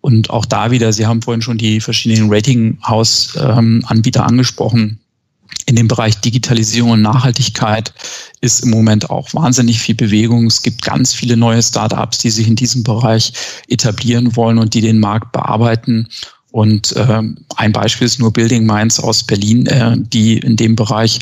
Und 0.01 0.31
auch 0.31 0.47
da 0.47 0.71
wieder, 0.71 0.93
Sie 0.93 1.07
haben 1.07 1.23
vorhin 1.23 1.43
schon 1.43 1.59
die 1.59 1.81
verschiedenen 1.81 2.33
Ratinghouse-Anbieter 2.33 4.21
ähm, 4.21 4.27
angesprochen 4.27 5.02
in 5.67 5.77
dem 5.77 5.89
Bereich 5.89 6.21
Digitalisierung 6.21 6.93
und 6.93 7.03
Nachhaltigkeit 7.03 7.93
ist 8.41 8.65
im 8.65 8.71
Moment 8.71 9.11
auch 9.11 9.33
wahnsinnig 9.35 9.81
viel 9.81 9.95
Bewegung. 9.95 10.47
Es 10.47 10.63
gibt 10.63 10.83
ganz 10.83 11.15
viele 11.15 11.37
neue 11.37 11.63
Startups, 11.63 12.19
die 12.19 12.31
sich 12.31 12.49
in 12.49 12.57
diesem 12.57 12.83
Bereich 12.83 13.33
etablieren 13.69 14.35
wollen 14.37 14.59
und 14.59 14.75
die 14.75 14.81
den 14.81 15.01
Markt 15.01 15.33
bearbeiten. 15.33 16.09
Und 16.51 16.95
äh, 16.97 17.23
ein 17.57 17.73
Beispiel 17.73 18.07
ist 18.07 18.19
nur 18.19 18.33
Building 18.33 18.67
Minds 18.67 19.01
aus 19.01 19.23
Berlin, 19.23 19.67
äh, 19.67 19.97
die 19.97 20.39
in 20.39 20.57
dem 20.57 20.77
Bereich 20.77 21.19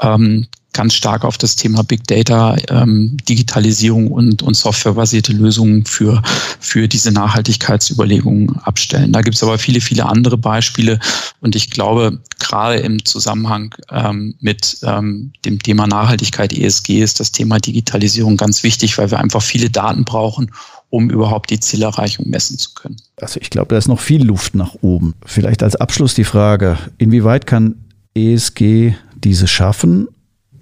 ähm, 0.00 0.46
ganz 0.74 0.92
stark 0.92 1.24
auf 1.24 1.38
das 1.38 1.56
Thema 1.56 1.82
Big 1.82 2.06
Data, 2.06 2.56
ähm, 2.68 3.16
Digitalisierung 3.28 4.08
und, 4.08 4.42
und 4.42 4.54
softwarebasierte 4.54 5.32
Lösungen 5.32 5.86
für, 5.86 6.20
für 6.60 6.86
diese 6.86 7.12
Nachhaltigkeitsüberlegungen 7.12 8.58
abstellen. 8.58 9.12
Da 9.12 9.22
gibt 9.22 9.36
es 9.36 9.42
aber 9.42 9.56
viele, 9.56 9.80
viele 9.80 10.04
andere 10.04 10.36
Beispiele 10.36 10.98
und 11.40 11.56
ich 11.56 11.70
glaube, 11.70 12.18
gerade 12.44 12.76
im 12.76 13.04
Zusammenhang 13.04 13.74
ähm, 13.90 14.34
mit 14.40 14.78
ähm, 14.82 15.32
dem 15.44 15.58
Thema 15.58 15.86
Nachhaltigkeit 15.86 16.52
ESG 16.52 17.02
ist 17.02 17.20
das 17.20 17.32
Thema 17.32 17.58
Digitalisierung 17.58 18.36
ganz 18.36 18.62
wichtig, 18.62 18.96
weil 18.98 19.10
wir 19.10 19.18
einfach 19.18 19.42
viele 19.42 19.70
Daten 19.70 20.04
brauchen, 20.04 20.50
um 20.90 21.10
überhaupt 21.10 21.50
die 21.50 21.58
Zielerreichung 21.58 22.28
messen 22.28 22.58
zu 22.58 22.74
können. 22.74 22.96
Also 23.20 23.40
ich 23.40 23.50
glaube, 23.50 23.68
da 23.68 23.78
ist 23.78 23.88
noch 23.88 24.00
viel 24.00 24.24
Luft 24.24 24.54
nach 24.54 24.74
oben. 24.80 25.14
Vielleicht 25.24 25.62
als 25.62 25.76
Abschluss 25.76 26.14
die 26.14 26.24
Frage, 26.24 26.78
inwieweit 26.98 27.46
kann 27.46 27.76
ESG 28.14 28.94
diese 29.16 29.48
schaffen 29.48 30.08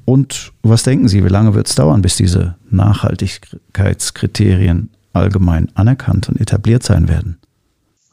und 0.05 0.53
was 0.62 0.83
denken 0.83 1.09
Sie, 1.09 1.25
wie 1.25 1.29
lange 1.29 1.55
wird 1.55 1.68
es 1.68 1.75
dauern, 1.75 2.03
bis 2.03 2.16
diese 2.16 2.57
Nachhaltigkeitskriterien 2.71 4.90
allgemein 5.12 5.68
anerkannt 5.75 6.29
und 6.29 6.40
etabliert 6.40 6.83
sein 6.83 7.09
werden? 7.09 7.38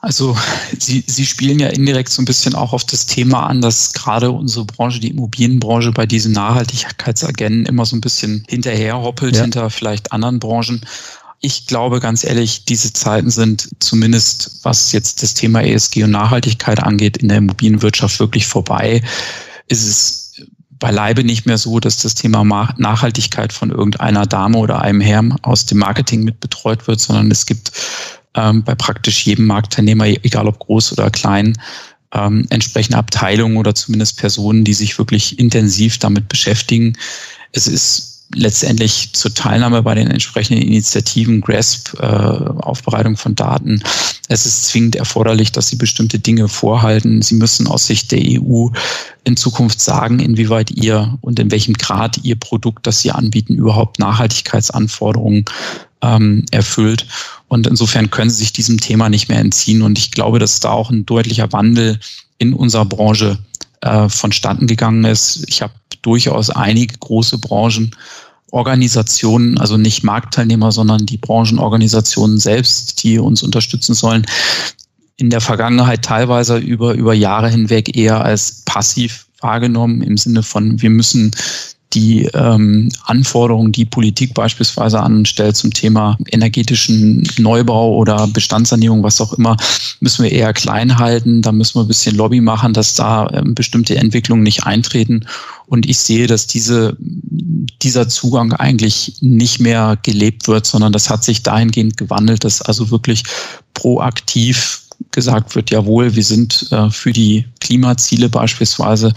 Also 0.01 0.37
Sie, 0.77 1.03
Sie 1.05 1.25
spielen 1.25 1.59
ja 1.59 1.67
indirekt 1.67 2.09
so 2.09 2.21
ein 2.21 2.25
bisschen 2.25 2.55
auch 2.55 2.71
auf 2.71 2.85
das 2.85 3.05
Thema 3.05 3.47
an, 3.47 3.61
dass 3.61 3.91
gerade 3.93 4.31
unsere 4.31 4.65
Branche, 4.65 4.99
die 4.99 5.09
Immobilienbranche, 5.09 5.91
bei 5.91 6.05
diesen 6.05 6.31
Nachhaltigkeitsagenten 6.31 7.65
immer 7.65 7.85
so 7.85 7.97
ein 7.97 8.01
bisschen 8.01 8.45
hinterherhoppelt, 8.47 9.35
ja. 9.35 9.41
hinter 9.41 9.69
vielleicht 9.69 10.13
anderen 10.13 10.39
Branchen. 10.39 10.81
Ich 11.41 11.67
glaube 11.67 11.99
ganz 11.99 12.23
ehrlich, 12.23 12.65
diese 12.65 12.93
Zeiten 12.93 13.29
sind 13.29 13.69
zumindest, 13.79 14.59
was 14.63 14.91
jetzt 14.93 15.21
das 15.21 15.33
Thema 15.33 15.63
ESG 15.63 16.03
und 16.03 16.11
Nachhaltigkeit 16.11 16.81
angeht, 16.81 17.17
in 17.17 17.27
der 17.27 17.37
Immobilienwirtschaft 17.37 18.19
wirklich 18.19 18.47
vorbei. 18.47 19.01
Es 19.67 19.83
ist 19.83 20.19
beileibe 20.79 21.25
nicht 21.25 21.45
mehr 21.45 21.57
so, 21.57 21.79
dass 21.79 21.97
das 21.97 22.15
Thema 22.15 22.43
Nachhaltigkeit 22.77 23.51
von 23.51 23.69
irgendeiner 23.69 24.25
Dame 24.25 24.57
oder 24.57 24.81
einem 24.81 25.01
Herrn 25.01 25.35
aus 25.41 25.65
dem 25.65 25.79
Marketing 25.79 26.23
mit 26.23 26.39
betreut 26.39 26.87
wird, 26.87 27.01
sondern 27.01 27.29
es 27.31 27.45
gibt 27.45 27.71
ähm, 28.35 28.63
bei 28.63 28.75
praktisch 28.75 29.25
jedem 29.25 29.47
Marktteilnehmer, 29.47 30.07
egal 30.07 30.47
ob 30.47 30.59
groß 30.59 30.93
oder 30.93 31.09
klein, 31.09 31.57
ähm, 32.13 32.45
entsprechende 32.49 32.97
Abteilungen 32.97 33.57
oder 33.57 33.75
zumindest 33.75 34.17
Personen, 34.17 34.63
die 34.63 34.73
sich 34.73 34.97
wirklich 34.97 35.39
intensiv 35.39 35.97
damit 35.97 36.27
beschäftigen. 36.27 36.97
Es 37.51 37.67
ist 37.67 38.09
letztendlich 38.35 39.13
zur 39.13 39.33
Teilnahme 39.33 39.81
bei 39.81 39.95
den 39.95 40.09
entsprechenden 40.09 40.61
Initiativen 40.61 41.41
GRASP, 41.41 41.95
äh, 41.99 42.05
Aufbereitung 42.05 43.17
von 43.17 43.33
Daten. 43.33 43.81
Es 44.27 44.45
ist 44.45 44.65
zwingend 44.65 44.95
erforderlich, 44.95 45.51
dass 45.51 45.69
sie 45.69 45.77
bestimmte 45.77 46.19
Dinge 46.19 46.47
vorhalten. 46.47 47.23
Sie 47.23 47.35
müssen 47.35 47.65
aus 47.65 47.87
Sicht 47.87 48.11
der 48.11 48.21
EU 48.21 48.67
in 49.23 49.35
Zukunft 49.35 49.81
sagen, 49.81 50.19
inwieweit 50.19 50.69
ihr 50.69 51.17
und 51.21 51.39
in 51.39 51.49
welchem 51.49 51.73
Grad 51.73 52.19
ihr 52.23 52.35
Produkt, 52.35 52.85
das 52.85 53.01
sie 53.01 53.11
anbieten, 53.11 53.55
überhaupt 53.55 53.97
Nachhaltigkeitsanforderungen 53.97 55.45
ähm, 56.01 56.45
erfüllt. 56.51 57.05
Und 57.47 57.67
insofern 57.67 58.11
können 58.11 58.29
sie 58.29 58.37
sich 58.37 58.53
diesem 58.53 58.79
Thema 58.79 59.09
nicht 59.09 59.29
mehr 59.29 59.39
entziehen. 59.39 59.81
Und 59.81 59.97
ich 59.97 60.11
glaube, 60.11 60.39
dass 60.39 60.59
da 60.59 60.69
auch 60.69 60.89
ein 60.89 61.05
deutlicher 61.05 61.51
Wandel 61.51 61.99
in 62.37 62.53
unserer 62.53 62.85
Branche 62.85 63.37
äh, 63.81 64.07
vonstatten 64.09 64.67
gegangen 64.67 65.05
ist. 65.05 65.43
Ich 65.47 65.61
habe 65.61 65.73
durchaus 66.01 66.49
einige 66.49 66.97
große 66.97 67.37
Branchenorganisationen, 67.39 69.57
also 69.57 69.77
nicht 69.77 70.03
Marktteilnehmer, 70.03 70.71
sondern 70.71 71.05
die 71.05 71.17
Branchenorganisationen 71.17 72.39
selbst, 72.39 73.03
die 73.03 73.19
uns 73.19 73.43
unterstützen 73.43 73.93
sollen, 73.93 74.25
in 75.17 75.29
der 75.29 75.41
Vergangenheit 75.41 76.03
teilweise 76.03 76.57
über, 76.57 76.93
über 76.93 77.13
Jahre 77.13 77.49
hinweg 77.49 77.97
eher 77.97 78.23
als 78.23 78.61
passiv 78.63 79.25
wahrgenommen, 79.41 80.01
im 80.01 80.17
Sinne 80.17 80.43
von, 80.43 80.81
wir 80.81 80.89
müssen 80.89 81.31
die 81.93 82.25
ähm, 82.33 82.89
Anforderungen, 83.05 83.71
die 83.71 83.85
Politik 83.85 84.33
beispielsweise 84.35 84.99
anstellt 84.99 85.55
zum 85.55 85.73
Thema 85.73 86.17
energetischen 86.31 87.27
Neubau 87.37 87.95
oder 87.95 88.27
Bestandssanierung, 88.27 89.01
was 89.01 89.19
auch 89.19 89.33
immer, 89.33 89.57
müssen 89.99 90.23
wir 90.23 90.31
eher 90.31 90.53
klein 90.53 90.99
halten. 90.99 91.41
Da 91.41 91.51
müssen 91.51 91.75
wir 91.75 91.81
ein 91.81 91.87
bisschen 91.87 92.15
Lobby 92.15 92.41
machen, 92.41 92.73
dass 92.73 92.93
da 92.93 93.27
ähm, 93.33 93.55
bestimmte 93.55 93.95
Entwicklungen 93.97 94.43
nicht 94.43 94.65
eintreten. 94.65 95.25
Und 95.65 95.87
ich 95.89 95.97
sehe, 95.97 96.27
dass 96.27 96.45
diese, 96.45 96.95
dieser 96.99 98.07
Zugang 98.07 98.53
eigentlich 98.53 99.17
nicht 99.21 99.59
mehr 99.59 99.97
gelebt 100.03 100.47
wird, 100.47 100.67
sondern 100.67 100.93
das 100.93 101.09
hat 101.09 101.23
sich 101.23 101.41
dahingehend 101.41 101.97
gewandelt, 101.97 102.43
dass 102.43 102.61
also 102.61 102.91
wirklich 102.91 103.23
proaktiv 103.73 104.83
gesagt 105.11 105.55
wird, 105.55 105.71
jawohl, 105.71 106.15
wir 106.15 106.23
sind 106.23 106.67
äh, 106.71 106.89
für 106.89 107.13
die 107.13 107.45
Klimaziele 107.61 108.29
beispielsweise 108.29 109.13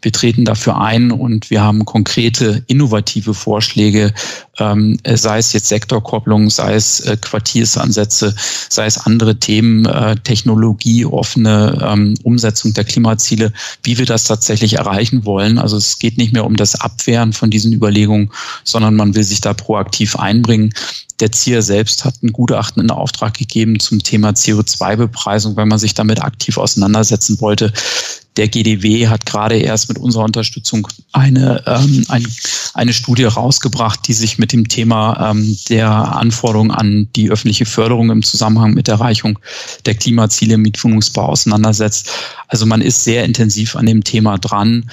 wir 0.00 0.12
treten 0.12 0.44
dafür 0.44 0.80
ein 0.80 1.10
und 1.10 1.50
wir 1.50 1.60
haben 1.60 1.84
konkrete, 1.84 2.62
innovative 2.68 3.34
Vorschläge, 3.34 4.12
ähm, 4.58 4.98
sei 5.04 5.38
es 5.38 5.52
jetzt 5.52 5.68
Sektorkopplung, 5.68 6.50
sei 6.50 6.74
es 6.74 7.00
äh, 7.00 7.16
Quartiersansätze, 7.20 8.34
sei 8.68 8.86
es 8.86 8.98
andere 8.98 9.36
Themen, 9.36 9.86
äh, 9.86 10.16
Technologie, 10.16 11.04
offene 11.04 11.78
ähm, 11.82 12.14
Umsetzung 12.22 12.74
der 12.74 12.84
Klimaziele, 12.84 13.52
wie 13.82 13.98
wir 13.98 14.06
das 14.06 14.24
tatsächlich 14.24 14.74
erreichen 14.74 15.24
wollen. 15.24 15.58
Also 15.58 15.76
es 15.76 15.98
geht 15.98 16.16
nicht 16.16 16.32
mehr 16.32 16.44
um 16.44 16.56
das 16.56 16.80
Abwehren 16.80 17.32
von 17.32 17.50
diesen 17.50 17.72
Überlegungen, 17.72 18.30
sondern 18.64 18.94
man 18.94 19.14
will 19.14 19.24
sich 19.24 19.40
da 19.40 19.54
proaktiv 19.54 20.16
einbringen. 20.16 20.72
Der 21.20 21.32
ZIA 21.32 21.62
selbst 21.62 22.04
hat 22.04 22.22
ein 22.22 22.32
Gutachten 22.32 22.80
in 22.80 22.90
Auftrag 22.90 23.34
gegeben 23.34 23.80
zum 23.80 24.00
Thema 24.00 24.30
CO2-Bepreisung, 24.30 25.56
weil 25.56 25.66
man 25.66 25.80
sich 25.80 25.94
damit 25.94 26.22
aktiv 26.22 26.58
auseinandersetzen 26.58 27.40
wollte. 27.40 27.72
Der 28.38 28.46
GDW 28.46 29.08
hat 29.08 29.26
gerade 29.26 29.58
erst 29.58 29.88
mit 29.88 29.98
unserer 29.98 30.24
Unterstützung 30.24 30.86
eine, 31.12 31.62
ähm, 31.66 32.06
ein, 32.08 32.26
eine 32.72 32.92
Studie 32.92 33.24
rausgebracht, 33.24 34.06
die 34.06 34.12
sich 34.12 34.38
mit 34.38 34.52
dem 34.52 34.68
Thema 34.68 35.30
ähm, 35.30 35.58
der 35.68 35.90
Anforderungen 35.90 36.70
an 36.70 37.08
die 37.16 37.30
öffentliche 37.30 37.66
Förderung 37.66 38.10
im 38.10 38.22
Zusammenhang 38.22 38.74
mit 38.74 38.86
der 38.86 38.94
Erreichung 38.94 39.40
der 39.86 39.96
Klimaziele 39.96 40.54
im 40.54 40.62
Mietwohnungsbau 40.62 41.26
auseinandersetzt. 41.26 42.10
Also 42.46 42.64
man 42.64 42.80
ist 42.80 43.02
sehr 43.02 43.24
intensiv 43.24 43.74
an 43.74 43.86
dem 43.86 44.04
Thema 44.04 44.38
dran. 44.38 44.88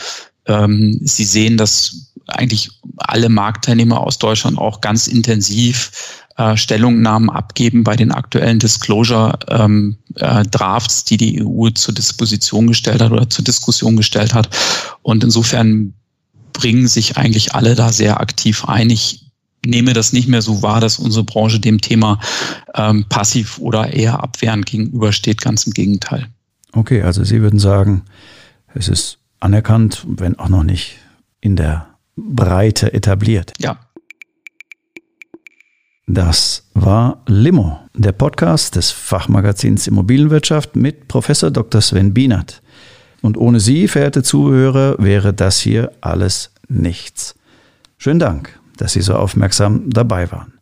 Ähm, 0.48 1.00
Sie 1.04 1.26
sehen, 1.26 1.56
dass 1.56 2.14
eigentlich 2.26 2.72
alle 2.98 3.30
Marktteilnehmer 3.30 4.02
aus 4.02 4.18
Deutschland 4.18 4.58
auch 4.58 4.82
ganz 4.82 5.06
intensiv 5.06 6.25
äh, 6.38 6.58
Stellungnahmen 6.58 7.30
abgeben 7.30 7.84
bei 7.84 7.96
den 7.96 8.12
aktuellen 8.12 8.60
Disclosure-Drafts, 8.60 9.52
ähm, 9.52 9.98
äh, 10.16 11.10
die 11.10 11.18
die 11.18 11.44
EU 11.46 11.70
zur 11.70 11.94
Disposition 11.94 12.68
gestellt 12.68 13.02
hat 13.02 13.12
oder 13.12 13.30
zur 13.30 13.46
Diskussion 13.46 13.96
gestellt 13.96 14.34
hat. 14.34 14.50
Und 15.02 15.24
insofern 15.24 15.94
bringen 16.54 16.88
sich 16.88 17.18
eigentlich 17.18 17.56
alle 17.56 17.76
da 17.76 17.92
sehr 17.92 18.20
aktiv 18.20 18.66
ein. 18.66 18.90
Ich 18.90 19.26
nehme 19.66 19.94
das 19.94 20.14
nicht 20.14 20.28
mehr 20.28 20.42
so 20.42 20.62
wahr, 20.62 20.82
dass 20.82 21.00
unsere 21.00 21.24
Branche 21.24 21.60
dem 21.60 21.82
Thema 21.82 22.20
ähm, 22.76 23.06
passiv 23.10 23.58
oder 23.58 23.94
eher 23.94 24.22
abwehrend 24.22 24.66
gegenübersteht. 24.66 25.42
Ganz 25.42 25.66
im 25.66 25.74
Gegenteil. 25.74 26.28
Okay, 26.72 27.02
also 27.02 27.24
Sie 27.24 27.42
würden 27.42 27.60
sagen, 27.60 28.04
es 28.74 28.90
ist 28.90 29.20
anerkannt, 29.40 30.06
wenn 30.08 30.38
auch 30.38 30.50
noch 30.50 30.64
nicht 30.64 30.98
in 31.40 31.56
der 31.56 31.88
Breite 32.18 32.94
etabliert. 32.94 33.54
Ja, 33.60 33.78
das 36.08 36.64
war 36.74 37.24
Limo, 37.26 37.80
der 37.96 38.12
Podcast 38.12 38.76
des 38.76 38.92
Fachmagazins 38.92 39.88
Immobilienwirtschaft 39.88 40.76
mit 40.76 41.08
Professor 41.08 41.50
Dr. 41.50 41.82
Sven 41.82 42.14
Bienert. 42.14 42.62
Und 43.22 43.38
ohne 43.38 43.60
Sie, 43.60 43.88
verehrte 43.88 44.22
Zuhörer, 44.22 44.96
wäre 45.00 45.34
das 45.34 45.60
hier 45.60 45.92
alles 46.02 46.52
nichts. 46.68 47.36
Schönen 47.98 48.20
Dank, 48.20 48.60
dass 48.78 48.94
Sie 48.94 49.02
so 49.02 49.16
aufmerksam 49.16 49.90
dabei 49.90 50.32
waren. 50.32 50.54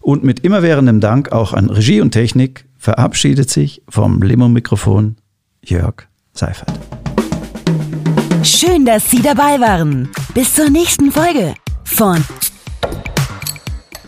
Und 0.00 0.24
mit 0.24 0.40
immerwährendem 0.40 1.00
Dank 1.00 1.30
auch 1.32 1.52
an 1.52 1.70
Regie 1.70 2.00
und 2.00 2.10
Technik 2.10 2.66
verabschiedet 2.76 3.50
sich 3.50 3.82
vom 3.88 4.22
Limo-Mikrofon 4.22 5.16
Jörg 5.62 6.08
Seifert. 6.32 6.72
Schön, 8.42 8.84
dass 8.84 9.10
Sie 9.10 9.22
dabei 9.22 9.60
waren. 9.60 10.08
Bis 10.34 10.54
zur 10.54 10.70
nächsten 10.70 11.10
Folge 11.10 11.54
von 11.84 12.24